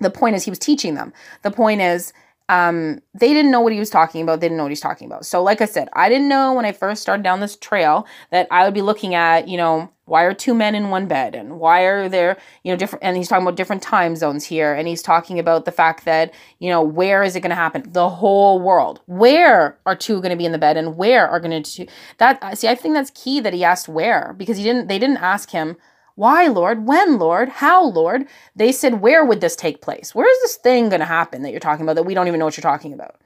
[0.00, 1.12] The point is he was teaching them.
[1.42, 2.12] The point is
[2.48, 4.40] um, they didn't know what he was talking about.
[4.40, 5.26] They didn't know what he's talking about.
[5.26, 8.48] So, like I said, I didn't know when I first started down this trail that
[8.50, 11.60] I would be looking at, you know, why are two men in one bed and
[11.60, 14.72] why are there, you know, different, and he's talking about different time zones here.
[14.72, 17.84] And he's talking about the fact that, you know, where is it going to happen?
[17.92, 19.02] The whole world.
[19.04, 22.56] Where are two going to be in the bed and where are going to, that,
[22.56, 25.50] see, I think that's key that he asked where because he didn't, they didn't ask
[25.50, 25.76] him,
[26.18, 26.84] why, Lord?
[26.84, 27.48] When, Lord?
[27.48, 28.26] How, Lord?
[28.56, 30.16] They said, Where would this take place?
[30.16, 32.40] Where is this thing going to happen that you're talking about that we don't even
[32.40, 33.20] know what you're talking about?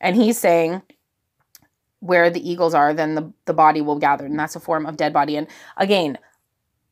[0.00, 0.82] And he's saying,
[1.98, 4.24] Where the eagles are, then the, the body will gather.
[4.24, 5.36] And that's a form of dead body.
[5.36, 6.18] And again,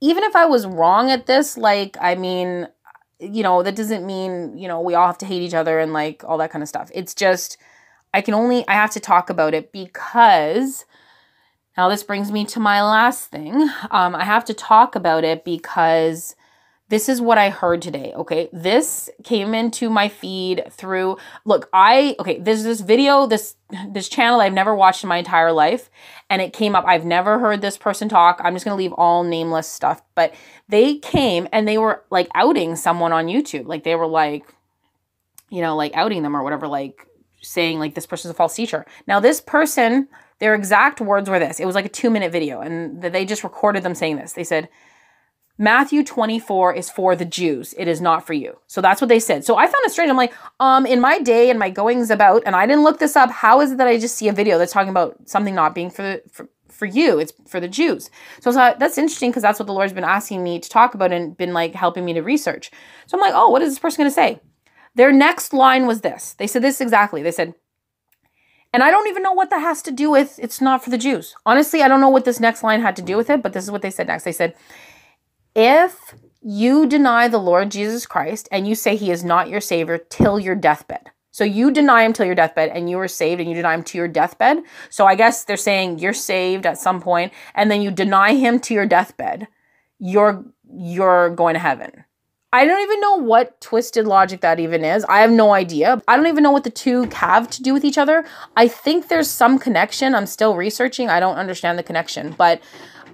[0.00, 2.66] even if I was wrong at this, like, I mean,
[3.20, 5.92] you know, that doesn't mean, you know, we all have to hate each other and
[5.92, 6.90] like all that kind of stuff.
[6.92, 7.58] It's just,
[8.12, 10.84] I can only, I have to talk about it because
[11.76, 13.68] now, this brings me to my last thing.
[13.90, 16.36] Um, I have to talk about it because
[16.88, 18.12] this is what I heard today.
[18.14, 18.48] Okay.
[18.52, 23.56] This came into my feed through, look, I, okay, there's this video, this,
[23.90, 25.90] this channel I've never watched in my entire life.
[26.30, 26.84] And it came up.
[26.86, 28.40] I've never heard this person talk.
[28.44, 30.02] I'm just going to leave all nameless stuff.
[30.14, 30.34] But
[30.68, 33.66] they came and they were like outing someone on YouTube.
[33.66, 34.44] Like they were like,
[35.50, 37.08] you know, like outing them or whatever, like
[37.42, 38.86] saying like this person's a false teacher.
[39.08, 40.08] Now, this person,
[40.40, 41.60] their exact words were this.
[41.60, 44.32] It was like a two minute video, and they just recorded them saying this.
[44.32, 44.68] They said,
[45.56, 47.74] Matthew 24 is for the Jews.
[47.78, 48.58] It is not for you.
[48.66, 49.44] So that's what they said.
[49.44, 50.10] So I found it strange.
[50.10, 53.14] I'm like, um, in my day and my goings about, and I didn't look this
[53.14, 53.30] up.
[53.30, 55.90] How is it that I just see a video that's talking about something not being
[55.90, 57.20] for the, for, for you?
[57.20, 58.10] It's for the Jews.
[58.40, 61.36] So that's interesting because that's what the Lord's been asking me to talk about and
[61.36, 62.72] been like helping me to research.
[63.06, 64.40] So I'm like, oh, what is this person going to say?
[64.96, 66.34] Their next line was this.
[66.34, 67.22] They said this exactly.
[67.22, 67.54] They said,
[68.74, 70.98] and I don't even know what that has to do with it's not for the
[70.98, 71.36] Jews.
[71.46, 73.62] Honestly, I don't know what this next line had to do with it, but this
[73.62, 74.24] is what they said next.
[74.24, 74.56] They said,
[75.54, 79.98] if you deny the Lord Jesus Christ and you say he is not your savior
[79.98, 81.12] till your deathbed.
[81.30, 83.84] So you deny him till your deathbed and you are saved and you deny him
[83.84, 84.64] to your deathbed.
[84.90, 88.58] So I guess they're saying you're saved at some point and then you deny him
[88.60, 89.46] to your deathbed.
[90.00, 92.04] You're you're going to heaven.
[92.54, 95.04] I don't even know what twisted logic that even is.
[95.06, 96.00] I have no idea.
[96.06, 98.24] I don't even know what the two have to do with each other.
[98.56, 100.14] I think there's some connection.
[100.14, 101.10] I'm still researching.
[101.10, 102.62] I don't understand the connection, but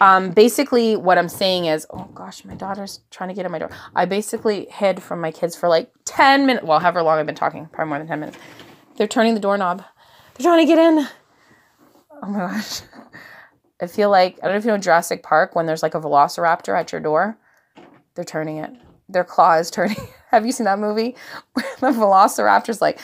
[0.03, 3.59] um, basically, what I'm saying is, oh gosh, my daughter's trying to get in my
[3.59, 3.71] door.
[3.97, 6.67] I basically hid from my kids for like 10 minutes.
[6.67, 8.39] Well, however long I've been talking, probably more than 10 minutes.
[8.97, 9.83] They're turning the doorknob.
[10.35, 11.09] They're trying to get in.
[12.23, 12.83] Oh my gosh.
[13.81, 16.01] I feel like, I don't know if you know Jurassic Park when there's like a
[16.01, 17.39] velociraptor at your door.
[18.15, 18.77] They're turning it.
[19.13, 19.97] Their claw is turning.
[20.31, 21.17] Have you seen that movie?
[21.55, 23.01] the velociraptor's like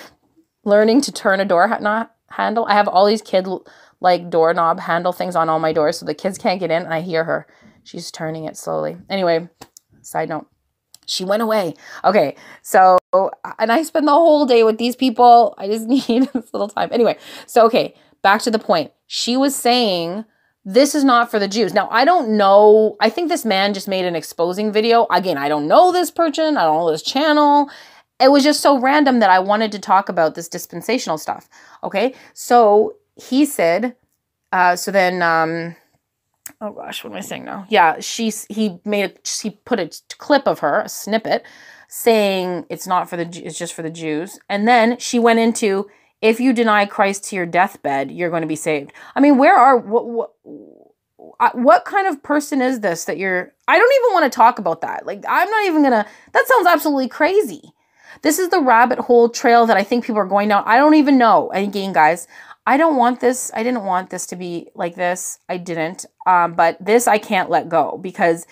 [0.65, 2.67] learning to turn a door ha- handle.
[2.67, 3.49] I have all these kid
[4.01, 6.95] like doorknob handle things on all my doors so the kids can't get in and
[6.95, 7.47] I hear her.
[7.83, 8.97] She's turning it slowly.
[9.09, 9.49] Anyway,
[10.03, 10.47] side note.
[11.07, 11.75] She went away.
[12.05, 12.99] Okay, so
[13.59, 15.55] and I spend the whole day with these people.
[15.57, 16.89] I just need this little time.
[16.93, 17.17] Anyway,
[17.47, 18.93] so okay, back to the point.
[19.07, 20.25] She was saying
[20.67, 21.73] this is not for the Jews.
[21.73, 22.97] Now, I don't know.
[22.99, 25.07] I think this man just made an exposing video.
[25.13, 26.57] Again, I don't know this person.
[26.57, 27.71] I don't know this channel.
[28.19, 31.49] It was just so random that I wanted to talk about this dispensational stuff.
[31.85, 32.15] Okay.
[32.35, 33.95] So he said,
[34.51, 35.77] uh, so then, um,
[36.61, 37.65] oh gosh, what am I saying now?
[37.69, 41.45] Yeah, she's he made a he put a clip of her, a snippet,
[41.89, 45.89] saying it's not for the it's just for the Jews, and then she went into
[46.23, 48.93] if you deny Christ to your deathbed, you're going to be saved.
[49.15, 50.33] I mean, where are what what
[51.55, 54.81] what kind of person is this that you're I don't even want to talk about
[54.81, 55.07] that.
[55.07, 57.73] Like I'm not even going to that sounds absolutely crazy.
[58.23, 60.63] This is the rabbit hole trail that I think people are going down.
[60.67, 61.51] I don't even know.
[61.53, 62.27] Again, guys,
[62.67, 63.51] I don't want this.
[63.55, 65.39] I didn't want this to be like this.
[65.49, 66.07] I didn't.
[66.27, 68.47] Um, but this I can't let go because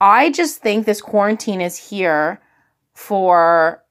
[0.00, 2.40] I just think this quarantine is here
[2.94, 3.82] for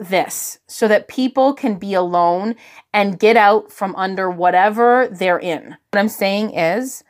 [0.00, 2.56] this so that people can be alone
[2.92, 5.76] and get out from under whatever they're in.
[5.90, 7.04] What I'm saying is,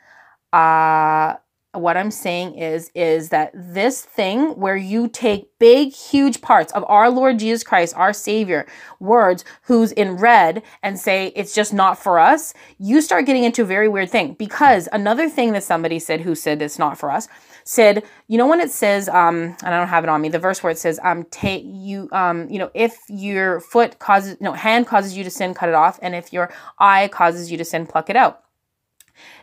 [0.51, 1.35] uh,
[1.73, 6.83] what I'm saying is is that this thing where you take big huge parts of
[6.87, 8.67] our Lord Jesus Christ, our savior,
[8.99, 13.61] words who's in red and say it's just not for us, you start getting into
[13.61, 17.09] a very weird thing because another thing that somebody said who said it's not for
[17.09, 17.29] us
[17.63, 20.39] said, you know when it says um and I don't have it on me, the
[20.39, 24.51] verse where it says um take you um you know if your foot causes no
[24.51, 27.65] hand causes you to sin, cut it off and if your eye causes you to
[27.65, 28.43] sin, pluck it out.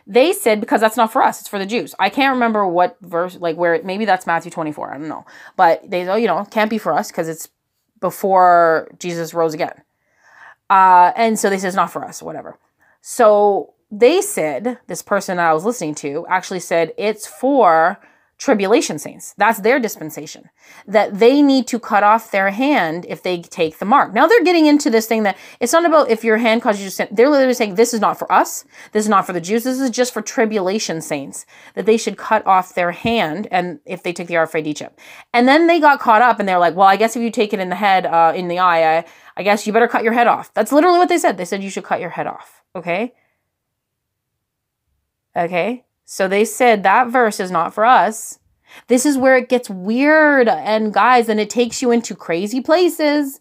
[0.09, 1.93] They said because that's not for us, it's for the Jews.
[1.99, 5.23] I can't remember what verse, like where, maybe that's Matthew 24, I don't know.
[5.55, 7.47] But they, oh, you know, can't be for us because it's
[8.01, 9.83] before Jesus rose again.
[10.67, 12.57] Uh, and so they said it's not for us, whatever.
[13.01, 17.99] So they said, this person I was listening to actually said it's for
[18.39, 19.35] tribulation saints.
[19.37, 20.49] That's their dispensation.
[20.87, 24.13] That they need to cut off their hand if they take the mark.
[24.13, 26.87] Now they're getting into this thing that it's not about if your hand causes you
[26.87, 27.09] to sin.
[27.11, 28.63] They're literally saying this is not for us.
[28.93, 29.65] This is not for the Jews.
[29.65, 31.45] This is just for tribulation saints.
[31.75, 34.97] That they should cut off their hand and if they take the RFID chip.
[35.33, 37.53] And then they got caught up and they're like, well, I guess if you take
[37.53, 40.13] it in the head, uh, in the eye, I, I guess you better cut your
[40.13, 40.53] head off.
[40.53, 41.35] That's literally what they said.
[41.35, 42.63] They said you should cut your head off.
[42.73, 43.13] Okay.
[45.35, 45.83] Okay.
[46.11, 48.39] So they said that verse is not for us.
[48.87, 53.39] This is where it gets weird and guys, and it takes you into crazy places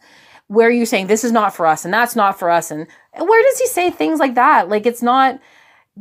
[0.48, 2.70] where you're saying this is not for us and that's not for us.
[2.70, 4.68] And where does he say things like that?
[4.68, 5.40] Like it's not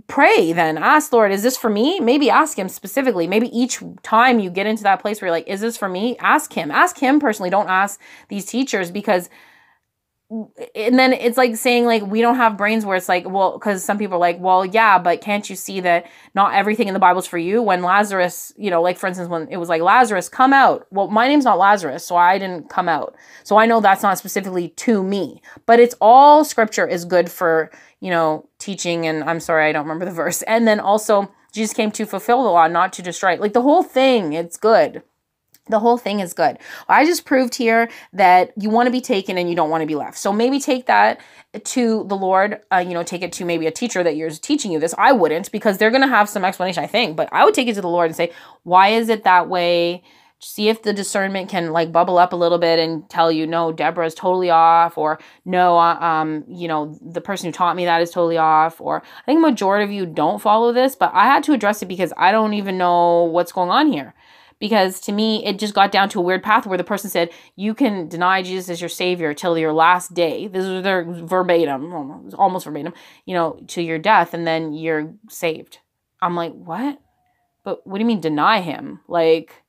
[0.05, 4.37] pray then ask lord is this for me maybe ask him specifically maybe each time
[4.37, 6.99] you get into that place where you're like is this for me ask him ask
[6.99, 9.27] him personally don't ask these teachers because
[10.29, 13.81] and then it's like saying like we don't have brains where it's like well because
[13.83, 16.99] some people are like well yeah but can't you see that not everything in the
[16.99, 17.61] bible's for you?
[17.61, 20.85] When lazarus you know like for instance when it was like lazarus come out.
[20.91, 23.15] Well my name's not lazarus so i didn't come out.
[23.43, 25.41] So i know that's not specifically to me.
[25.65, 29.85] But it's all scripture is good for you know teaching and i'm sorry i don't
[29.85, 30.41] remember the verse.
[30.41, 33.81] And then also jesus came to fulfill the law not to destroy like the whole
[33.81, 35.01] thing it's good
[35.69, 36.57] the whole thing is good.
[36.87, 39.87] I just proved here that you want to be taken and you don't want to
[39.87, 40.17] be left.
[40.17, 41.19] So maybe take that
[41.63, 44.71] to the Lord, uh, you know, take it to maybe a teacher that you're teaching
[44.71, 44.93] you this.
[44.97, 47.67] I wouldn't because they're going to have some explanation, I think, but I would take
[47.67, 48.31] it to the Lord and say,
[48.63, 50.03] why is it that way?
[50.39, 53.71] See if the discernment can like bubble up a little bit and tell you, no,
[53.71, 58.03] Deborah's totally off, or no, uh, um, you know, the person who taught me that
[58.03, 61.43] is totally off, or I think majority of you don't follow this, but I had
[61.45, 64.13] to address it because I don't even know what's going on here
[64.59, 67.29] because to me it just got down to a weird path where the person said
[67.55, 70.47] you can deny jesus as your savior till your last day.
[70.47, 71.93] This is their verbatim
[72.37, 72.93] almost verbatim
[73.25, 75.79] you know to your death and then you're saved.
[76.21, 76.99] I'm like what?
[77.63, 78.99] But what do you mean deny him?
[79.07, 79.63] Like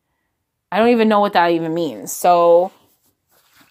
[0.70, 2.12] i don't even know what that even means.
[2.12, 2.72] So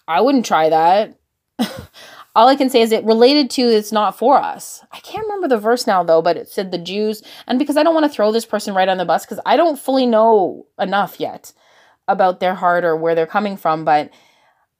[0.06, 1.18] i wouldn't try that
[2.38, 4.84] all I can say is it related to it's not for us.
[4.92, 7.20] I can't remember the verse now though, but it said the Jews.
[7.48, 9.56] And because I don't want to throw this person right on the bus because I
[9.56, 11.52] don't fully know enough yet
[12.06, 14.10] about their heart or where they're coming from, but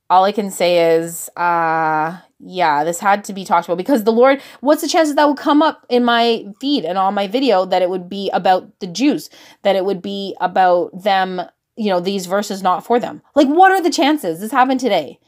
[0.09, 4.13] all I can say is, uh, yeah, this had to be talked about because the
[4.13, 7.65] Lord, what's the chances that would come up in my feed and on my video
[7.65, 9.31] that it would be about the Jews,
[9.65, 11.43] that it would be about them,
[11.75, 13.21] you know, these verses not for them?
[13.35, 14.39] Like, what are the chances?
[14.39, 15.19] This happened today.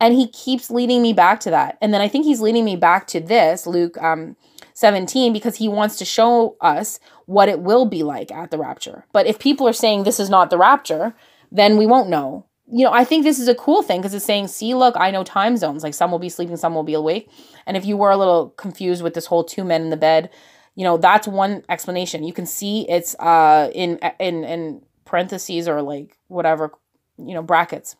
[0.00, 1.76] And he keeps leading me back to that.
[1.80, 4.36] And then I think he's leading me back to this, Luke um,
[4.74, 9.04] 17, because he wants to show us what it will be like at the rapture.
[9.12, 11.14] But if people are saying this is not the rapture,
[11.52, 14.24] then we won't know you know, I think this is a cool thing because it's
[14.24, 15.82] saying, see, look, I know time zones.
[15.82, 17.28] Like some will be sleeping, some will be awake.
[17.66, 20.30] And if you were a little confused with this whole two men in the bed,
[20.76, 22.22] you know, that's one explanation.
[22.22, 26.72] You can see it's uh in in in parentheses or like whatever,
[27.18, 27.96] you know, brackets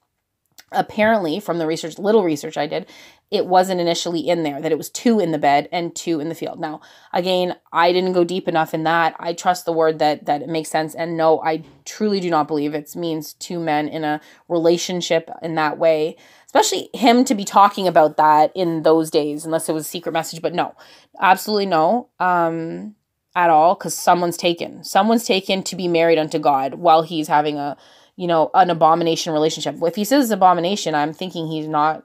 [0.72, 2.86] apparently from the research little research i did
[3.30, 6.28] it wasn't initially in there that it was two in the bed and two in
[6.28, 6.58] the field.
[6.58, 6.80] Now
[7.12, 9.14] again i didn't go deep enough in that.
[9.18, 10.94] I trust the word that that it makes sense.
[10.94, 15.54] And no i truly do not believe it means two men in a relationship in
[15.54, 16.16] that way
[16.46, 20.12] especially him to be talking about that in those days unless it was a secret
[20.12, 20.42] message.
[20.42, 20.74] But no
[21.20, 22.94] absolutely no um
[23.36, 24.82] at all because someone's taken.
[24.82, 27.76] Someone's taken to be married unto god while he's having a
[28.20, 29.76] you know, an abomination relationship.
[29.80, 32.04] If he says abomination, I'm thinking he's not,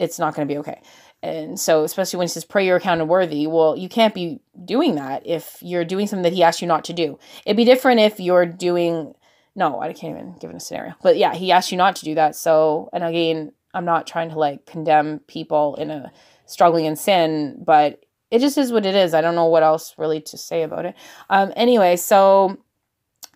[0.00, 0.82] it's not going to be okay.
[1.22, 4.96] And so, especially when he says, pray you're accounted worthy, well, you can't be doing
[4.96, 7.16] that if you're doing something that he asked you not to do.
[7.44, 9.14] It'd be different if you're doing,
[9.54, 10.94] no, I can't even give it a scenario.
[11.00, 12.34] But yeah, he asked you not to do that.
[12.34, 16.10] So, and again, I'm not trying to like condemn people in a
[16.46, 19.14] struggling in sin, but it just is what it is.
[19.14, 20.96] I don't know what else really to say about it.
[21.30, 22.58] Um, anyway, so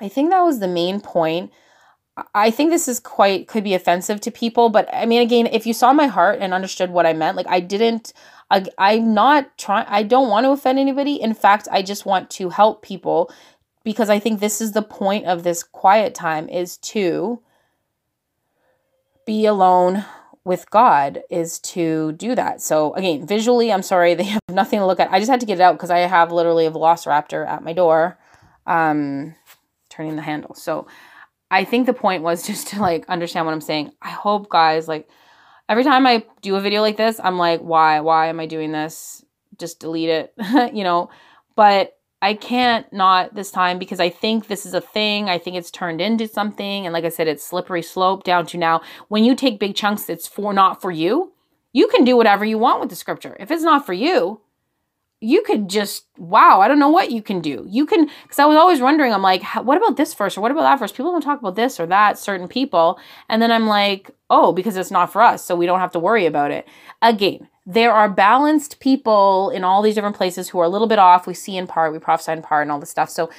[0.01, 1.53] I think that was the main point.
[2.35, 5.67] I think this is quite could be offensive to people, but I mean, again, if
[5.67, 8.13] you saw my heart and understood what I meant, like I didn't,
[8.51, 11.21] I, I'm not trying, I don't want to offend anybody.
[11.21, 13.33] In fact, I just want to help people
[13.85, 17.41] because I think this is the point of this quiet time is to
[19.25, 20.05] be alone
[20.45, 22.61] with God is to do that.
[22.61, 25.13] So again, visually, I'm sorry, they have nothing to look at.
[25.13, 27.73] I just had to get it out because I have literally a velociraptor at my
[27.73, 28.19] door,
[28.67, 29.35] um,
[29.89, 30.55] turning the handle.
[30.55, 30.87] So
[31.51, 33.93] I think the point was just to like understand what I'm saying.
[34.03, 35.09] I hope guys like
[35.69, 38.01] every time I do a video like this, I'm like, why?
[38.01, 39.25] Why am I doing this?
[39.59, 40.35] Just delete it,
[40.75, 41.11] you know?
[41.57, 45.31] But I can't not this time because I think this is a thing.
[45.31, 46.85] I think it's turned into something.
[46.85, 50.11] And like I said, it's slippery slope down to now when you take big chunks,
[50.11, 51.33] it's for not for you.
[51.73, 53.37] You can do whatever you want with the scripture.
[53.41, 54.41] If it's not for you,
[55.21, 57.65] you could just wow i don't know what you can do.
[57.69, 60.51] You can because i was always wondering i'm like what about this verse or what
[60.51, 62.99] about that verse people don't talk about this or that certain people.
[63.29, 65.99] And then i'm like oh because it's not for us so we don't have to
[65.99, 66.67] worry about it.
[67.03, 70.99] Again there are balanced people in all these different places who are a little bit
[70.99, 71.27] off.
[71.27, 73.11] We see in part we prophesy in part and all this stuff.
[73.11, 73.31] So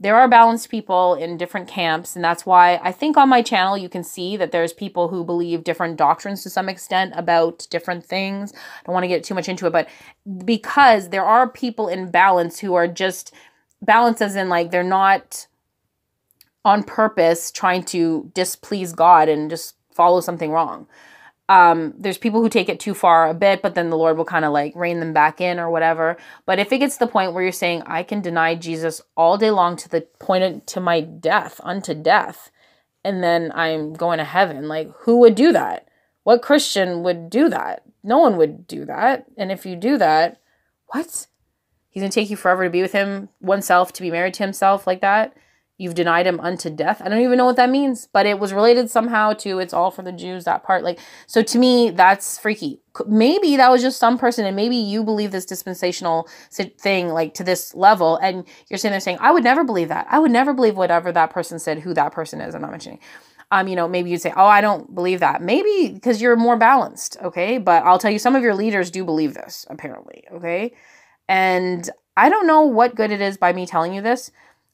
[0.00, 3.76] there are balanced people in different camps and that's why i think on my channel
[3.76, 8.04] you can see that there's people who believe different doctrines to some extent about different
[8.04, 8.52] things.
[8.52, 9.88] I don't want to get too much into it but
[10.44, 13.32] because there are people in balance who are just
[13.82, 15.46] balance as in like they're not
[16.64, 20.86] on purpose trying to displease god and just follow something wrong
[21.50, 24.24] um, there's people who take it too far a bit, but then the Lord will
[24.24, 26.16] kind of like rein them back in or whatever.
[26.46, 29.36] But if it gets to the point where you're saying, I can deny Jesus all
[29.36, 32.52] day long to the point of, to my death, unto death,
[33.04, 35.88] and then I'm going to heaven, like who would do that?
[36.22, 37.82] What Christian would do that?
[38.04, 39.24] No one would do that.
[39.36, 40.40] And if you do that,
[40.86, 41.26] what?
[41.88, 44.44] He's going to take you forever to be with him, oneself, to be married to
[44.44, 45.36] himself like that?
[45.80, 47.00] You've denied him unto death.
[47.02, 49.90] I don't even know what that means, but it was related somehow to it's all
[49.90, 50.84] for the Jews, that part.
[50.84, 52.82] Like, so to me, that's freaky.
[53.06, 57.44] Maybe that was just some person, and maybe you believe this dispensational thing, like to
[57.44, 60.06] this level, and you're sitting there saying, I would never believe that.
[60.10, 62.54] I would never believe whatever that person said, who that person is.
[62.54, 62.98] I'm not mentioning.
[63.50, 65.40] Um, you know, maybe you'd say, Oh, I don't believe that.
[65.40, 67.56] Maybe because you're more balanced, okay?
[67.56, 70.72] But I'll tell you, some of your leaders do believe this, apparently, okay?
[71.26, 74.30] And I don't know what good it is by me telling you this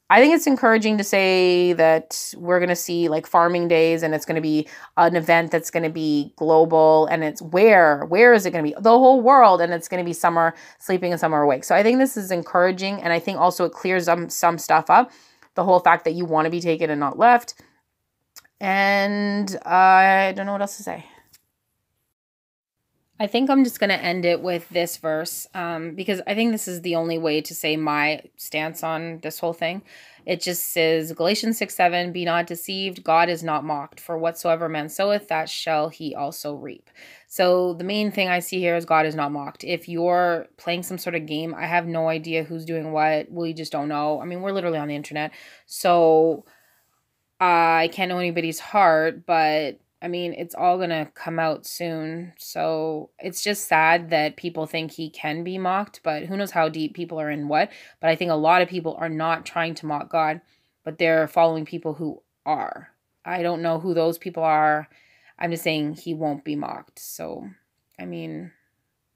[0.09, 4.15] I think it's encouraging to say that we're going to see like farming days and
[4.15, 8.33] it's going to be an event that's going to be global and it's where where
[8.33, 11.11] is it going to be the whole world and it's going to be summer sleeping
[11.11, 11.65] and summer awake.
[11.65, 14.89] So I think this is encouraging and I think also it clears some some stuff
[14.89, 15.11] up.
[15.55, 17.55] The whole fact that you want to be taken and not left.
[18.61, 21.05] And uh, I don't know what else to say.
[23.19, 26.51] I think I'm just going to end it with this verse um, because I think
[26.51, 29.81] this is the only way to say my stance on this whole thing.
[30.27, 34.69] It just says, Galatians 6 7, be not deceived, God is not mocked, for whatsoever
[34.69, 36.89] man soweth, that shall he also reap.
[37.27, 39.63] So the main thing I see here is God is not mocked.
[39.63, 43.31] If you're playing some sort of game, I have no idea who's doing what.
[43.31, 44.21] We just don't know.
[44.21, 45.31] I mean, we're literally on the internet.
[45.65, 46.45] So
[47.39, 52.33] I can't know anybody's heart, but I mean, it's all going to come out soon.
[52.37, 56.69] So it's just sad that people think he can be mocked, but who knows how
[56.69, 57.71] deep people are in what.
[57.99, 60.41] But I think a lot of people are not trying to mock God,
[60.83, 62.89] but they're following people who are.
[63.25, 64.87] I don't know who those people are.
[65.39, 66.99] I'm just saying he won't be mocked.
[66.99, 67.49] So,
[67.99, 68.51] I mean,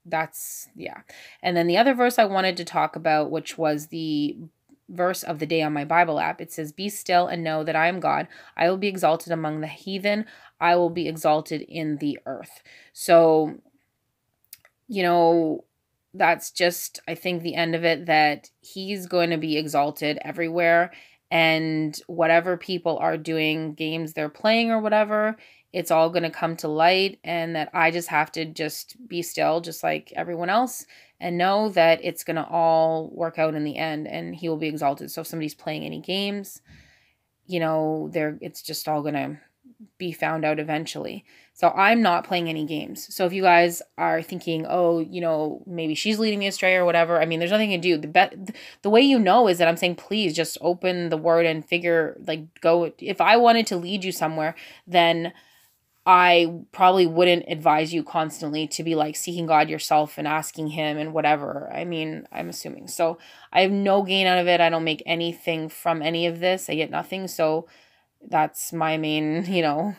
[0.04, 1.02] that's, yeah.
[1.42, 4.36] And then the other verse I wanted to talk about, which was the
[4.92, 6.40] verse of the day on my Bible app.
[6.40, 8.28] It says, Be still and know that I am God.
[8.56, 10.26] I will be exalted among the heathen.
[10.60, 12.62] I will be exalted in the earth.
[12.92, 13.56] So,
[14.88, 15.64] you know,
[16.14, 20.92] that's just, I think, the end of it that he's going to be exalted everywhere.
[21.30, 25.36] And whatever people are doing, games they're playing or whatever,
[25.72, 27.18] it's all going to come to light.
[27.24, 30.86] And that I just have to just be still, just like everyone else,
[31.20, 34.56] and know that it's going to all work out in the end and he will
[34.56, 35.10] be exalted.
[35.10, 36.60] So if somebody's playing any games,
[37.46, 39.38] you know, they're it's just all going to
[39.98, 41.24] be found out eventually.
[41.54, 43.14] So I'm not playing any games.
[43.14, 46.84] So if you guys are thinking, "Oh, you know, maybe she's leading me astray or
[46.84, 47.96] whatever." I mean, there's nothing to do.
[47.98, 48.34] The bet
[48.82, 52.16] the way you know is that I'm saying, "Please just open the word and figure
[52.26, 54.54] like go if I wanted to lead you somewhere,
[54.86, 55.32] then
[56.04, 60.98] I probably wouldn't advise you constantly to be like seeking God yourself and asking Him
[60.98, 61.70] and whatever.
[61.72, 62.88] I mean, I'm assuming.
[62.88, 63.18] So
[63.52, 64.60] I have no gain out of it.
[64.60, 66.68] I don't make anything from any of this.
[66.68, 67.28] I get nothing.
[67.28, 67.68] So
[68.28, 69.94] that's my main, you know,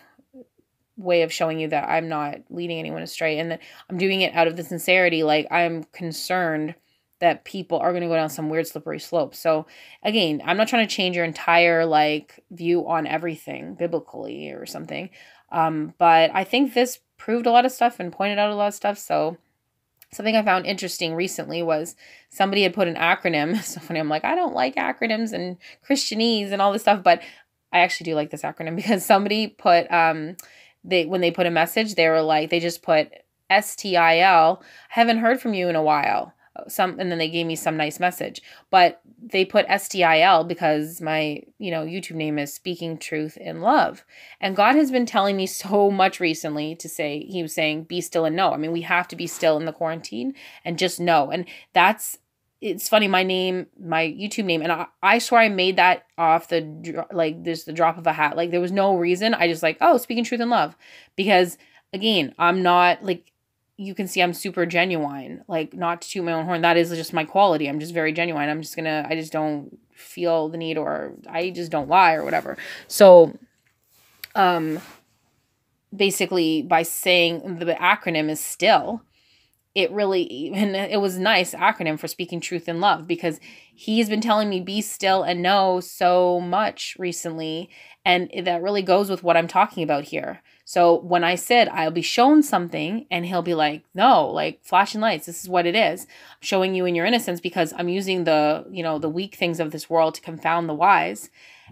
[0.98, 4.36] way of showing you that I'm not leading anyone astray and that I'm doing it
[4.36, 5.24] out of the sincerity.
[5.24, 6.76] Like I'm concerned
[7.24, 9.34] that people are going to go down some weird slippery slope.
[9.34, 9.66] So
[10.04, 15.10] again, I'm not trying to change your entire like view on everything biblically or something.
[15.54, 18.68] Um, but I think this proved a lot of stuff and pointed out a lot
[18.68, 18.98] of stuff.
[18.98, 19.38] So
[20.12, 21.96] something I found interesting recently was
[22.30, 23.54] somebody had put an acronym.
[23.64, 27.22] So funny, I'm like, I don't like acronyms and Christianese and all this stuff, but
[27.72, 30.36] I actually do like this acronym because somebody put um
[30.84, 33.14] they when they put a message, they were like, they just put
[33.50, 34.62] S T I L.
[34.90, 36.34] Haven't heard from you in a while
[36.68, 38.42] some and then they gave me some nice message.
[38.70, 44.04] But they put stil because my you know youtube name is speaking truth in love.
[44.40, 48.02] And god has been telling me so much recently to say he was saying be
[48.02, 48.52] still and know.
[48.52, 51.32] I mean we have to be still in the quarantine and just know.
[51.32, 52.20] And that's
[52.62, 56.48] it's funny my name my youtube name and I, I swear i made that off
[56.48, 58.38] the like there's the drop of a hat.
[58.38, 59.34] Like there was no reason.
[59.34, 60.76] I just like oh speaking truth in love.
[61.16, 61.58] Because
[61.94, 63.33] again i'm not like
[63.84, 65.44] you can see I'm super genuine.
[65.48, 66.62] Like not to toot my own horn.
[66.62, 67.68] That is just my quality.
[67.68, 68.50] I'm just very genuine.
[68.50, 72.24] I'm just gonna I just don't feel the need or I just don't lie or
[72.24, 72.58] whatever.
[72.88, 73.38] So
[74.36, 74.80] um
[75.96, 79.04] basically by saying the acronym is still
[79.76, 83.40] it really and it was nice acronym for speaking truth in love because
[83.74, 87.70] he's been telling me be still and know so much recently
[88.06, 90.42] and that really goes with what I'm talking about here.
[90.66, 95.02] So when I said I'll be shown something and he'll be like, "No, like flashing
[95.02, 96.02] lights, this is what it is.
[96.04, 99.60] I'm showing you in your innocence because I'm using the, you know, the weak things
[99.60, 101.30] of this world to confound the wise."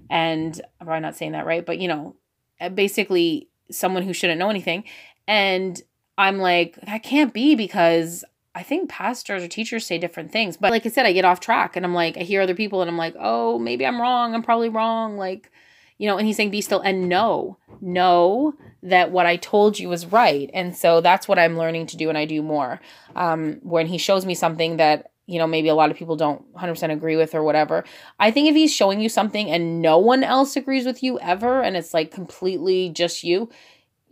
[0.09, 2.15] And I'm probably not saying that right, but you know,
[2.73, 4.83] basically someone who shouldn't know anything
[5.27, 5.81] and
[6.17, 10.57] I'm like, that can't be because I think pastors or teachers say different things.
[10.57, 12.81] But like I said, I get off track and I'm like, I hear other people
[12.81, 14.35] and I'm like, oh, maybe I'm wrong.
[14.35, 15.17] I'm probably wrong.
[15.17, 15.49] Like,
[15.97, 19.87] you know, and he's saying, be still and know, know that what I told you
[19.87, 20.49] was right.
[20.53, 22.81] And so that's what I'm learning to do and I do more.
[23.15, 26.53] Um, when he shows me something that, you know, maybe a lot of people don't
[26.55, 27.85] 100% agree with or whatever.
[28.19, 31.61] I think if he's showing you something and no one else agrees with you ever
[31.61, 33.49] and it's like completely just you,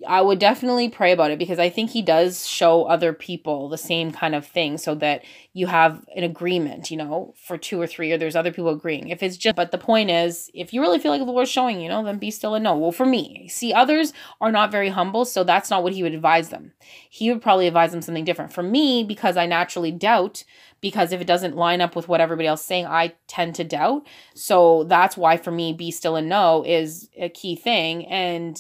[0.07, 3.77] I would definitely pray about it because I think he does show other people the
[3.77, 5.23] same kind of thing so that
[5.53, 9.09] you have an agreement, you know, for two or three, or there's other people agreeing.
[9.09, 11.81] If it's just, but the point is, if you really feel like the Lord's showing,
[11.81, 12.77] you know, then be still and know.
[12.77, 16.13] Well, for me, see, others are not very humble, so that's not what he would
[16.13, 16.71] advise them.
[17.09, 18.53] He would probably advise them something different.
[18.53, 20.43] For me, because I naturally doubt,
[20.81, 23.65] because if it doesn't line up with what everybody else is saying, I tend to
[23.65, 24.07] doubt.
[24.33, 28.05] So that's why for me, be still and know is a key thing.
[28.05, 28.57] And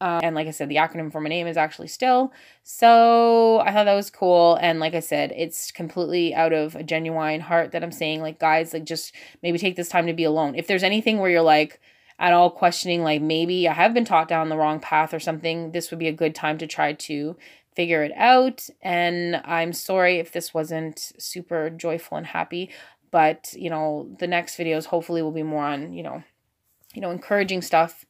[0.00, 2.32] um, and like I said, the acronym for my name is actually still.
[2.62, 4.56] So I thought that was cool.
[4.60, 8.38] And like I said, it's completely out of a genuine heart that I'm saying, like,
[8.38, 10.54] guys, like, just maybe take this time to be alone.
[10.54, 11.80] If there's anything where you're like,
[12.20, 15.72] at all questioning, like maybe I have been taught down the wrong path or something,
[15.72, 17.36] this would be a good time to try to
[17.74, 18.68] figure it out.
[18.82, 22.70] And I'm sorry if this wasn't super joyful and happy,
[23.10, 26.22] but you know, the next videos hopefully will be more on, you know,
[26.92, 28.04] you know, encouraging stuff.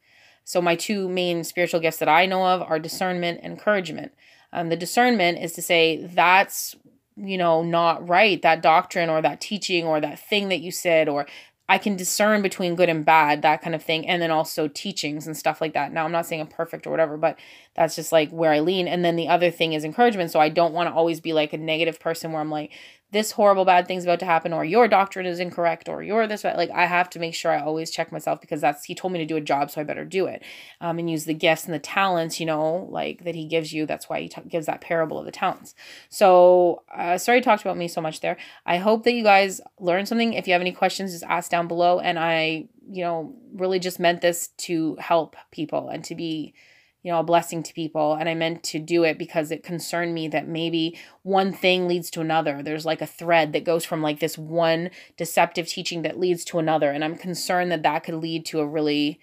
[0.44, 4.12] So my two main spiritual gifts that I know of are discernment and encouragement.
[4.52, 6.74] Um, the discernment is to say that's
[7.16, 11.08] you know not right that doctrine or that teaching or that thing that you said
[11.08, 11.26] or
[11.70, 15.28] I can discern between good and bad, that kind of thing, and then also teachings
[15.28, 15.92] and stuff like that.
[15.92, 17.38] Now, I'm not saying I'm perfect or whatever, but
[17.76, 18.88] that's just like where I lean.
[18.88, 20.32] And then the other thing is encouragement.
[20.32, 22.72] So I don't want to always be like a negative person where I'm like,
[23.12, 26.44] this horrible bad thing's about to happen or your doctrine is incorrect or you're this
[26.44, 29.18] like i have to make sure i always check myself because that's he told me
[29.18, 30.42] to do a job so i better do it
[30.80, 33.86] um, and use the gifts and the talents you know like that he gives you
[33.86, 35.74] that's why he t- gives that parable of the talents.
[36.08, 38.36] So uh, sorry talked about me so much there.
[38.64, 40.32] I hope that you guys learned something.
[40.34, 44.00] If you have any questions just ask down below and i you know really just
[44.00, 46.54] meant this to help people and to be
[47.02, 48.14] you know, a blessing to people.
[48.14, 52.10] And I meant to do it because it concerned me that maybe one thing leads
[52.10, 52.62] to another.
[52.62, 56.58] There's like a thread that goes from like this one deceptive teaching that leads to
[56.58, 56.90] another.
[56.90, 59.18] And I'm concerned that that could lead to a really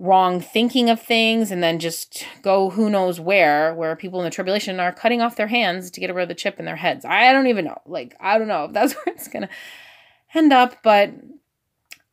[0.00, 4.30] wrong thinking of things and then just go who knows where, where people in the
[4.30, 7.04] tribulation are cutting off their hands to get rid of the chip in their heads.
[7.04, 7.80] I don't even know.
[7.84, 9.48] Like, I don't know if that's where it's going to
[10.32, 10.76] end up.
[10.84, 11.12] But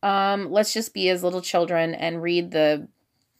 [0.02, 2.88] um, let's just be as little children and read the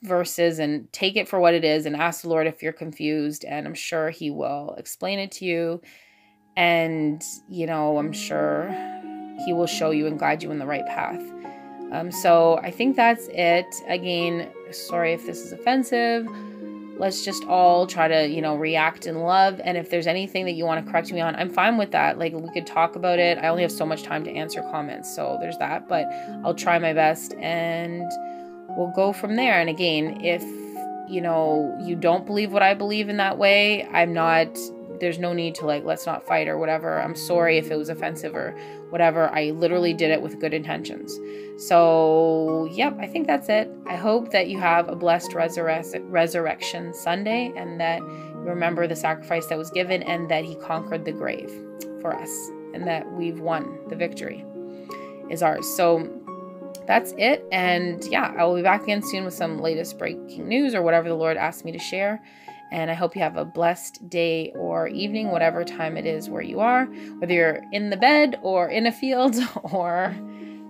[0.02, 3.44] verses and take it for what it is and ask the Lord if you're confused.
[3.44, 5.82] And I'm sure He will explain it to you.
[6.56, 8.70] And, you know, I'm sure
[9.44, 11.22] He will show you and guide you in the right path.
[11.92, 13.66] Um, so I think that's it.
[13.86, 16.26] Again, sorry if this is offensive.
[16.98, 19.60] Let's just all try to, you know, react in love.
[19.62, 22.18] And if there's anything that you want to correct me on, I'm fine with that.
[22.18, 23.36] Like, we could talk about it.
[23.36, 25.14] I only have so much time to answer comments.
[25.14, 25.88] So there's that.
[25.88, 26.06] But
[26.42, 27.34] I'll try my best.
[27.34, 28.10] And
[28.70, 29.60] we'll go from there.
[29.60, 30.42] And again, if
[31.08, 34.56] you know you don't believe what I believe in that way, I'm not
[35.00, 37.00] there's no need to like let's not fight or whatever.
[37.00, 38.56] I'm sorry if it was offensive or
[38.90, 39.28] whatever.
[39.28, 41.18] I literally did it with good intentions.
[41.58, 43.70] So, yep, I think that's it.
[43.86, 48.96] I hope that you have a blessed resurre- resurrection Sunday and that you remember the
[48.96, 51.50] sacrifice that was given and that he conquered the grave
[52.00, 52.30] for us
[52.74, 53.78] and that we've won.
[53.88, 54.44] The victory
[55.30, 55.66] is ours.
[55.66, 56.10] So,
[56.86, 57.44] that's it.
[57.52, 61.08] And yeah, I will be back again soon with some latest breaking news or whatever
[61.08, 62.22] the Lord asks me to share.
[62.72, 66.42] And I hope you have a blessed day or evening, whatever time it is where
[66.42, 66.86] you are,
[67.18, 70.10] whether you're in the bed or in a field or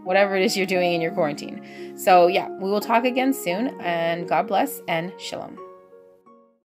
[0.05, 1.97] whatever it is you're doing in your quarantine.
[1.97, 3.81] So, yeah, we will talk again soon.
[3.81, 5.66] And God bless and shalom.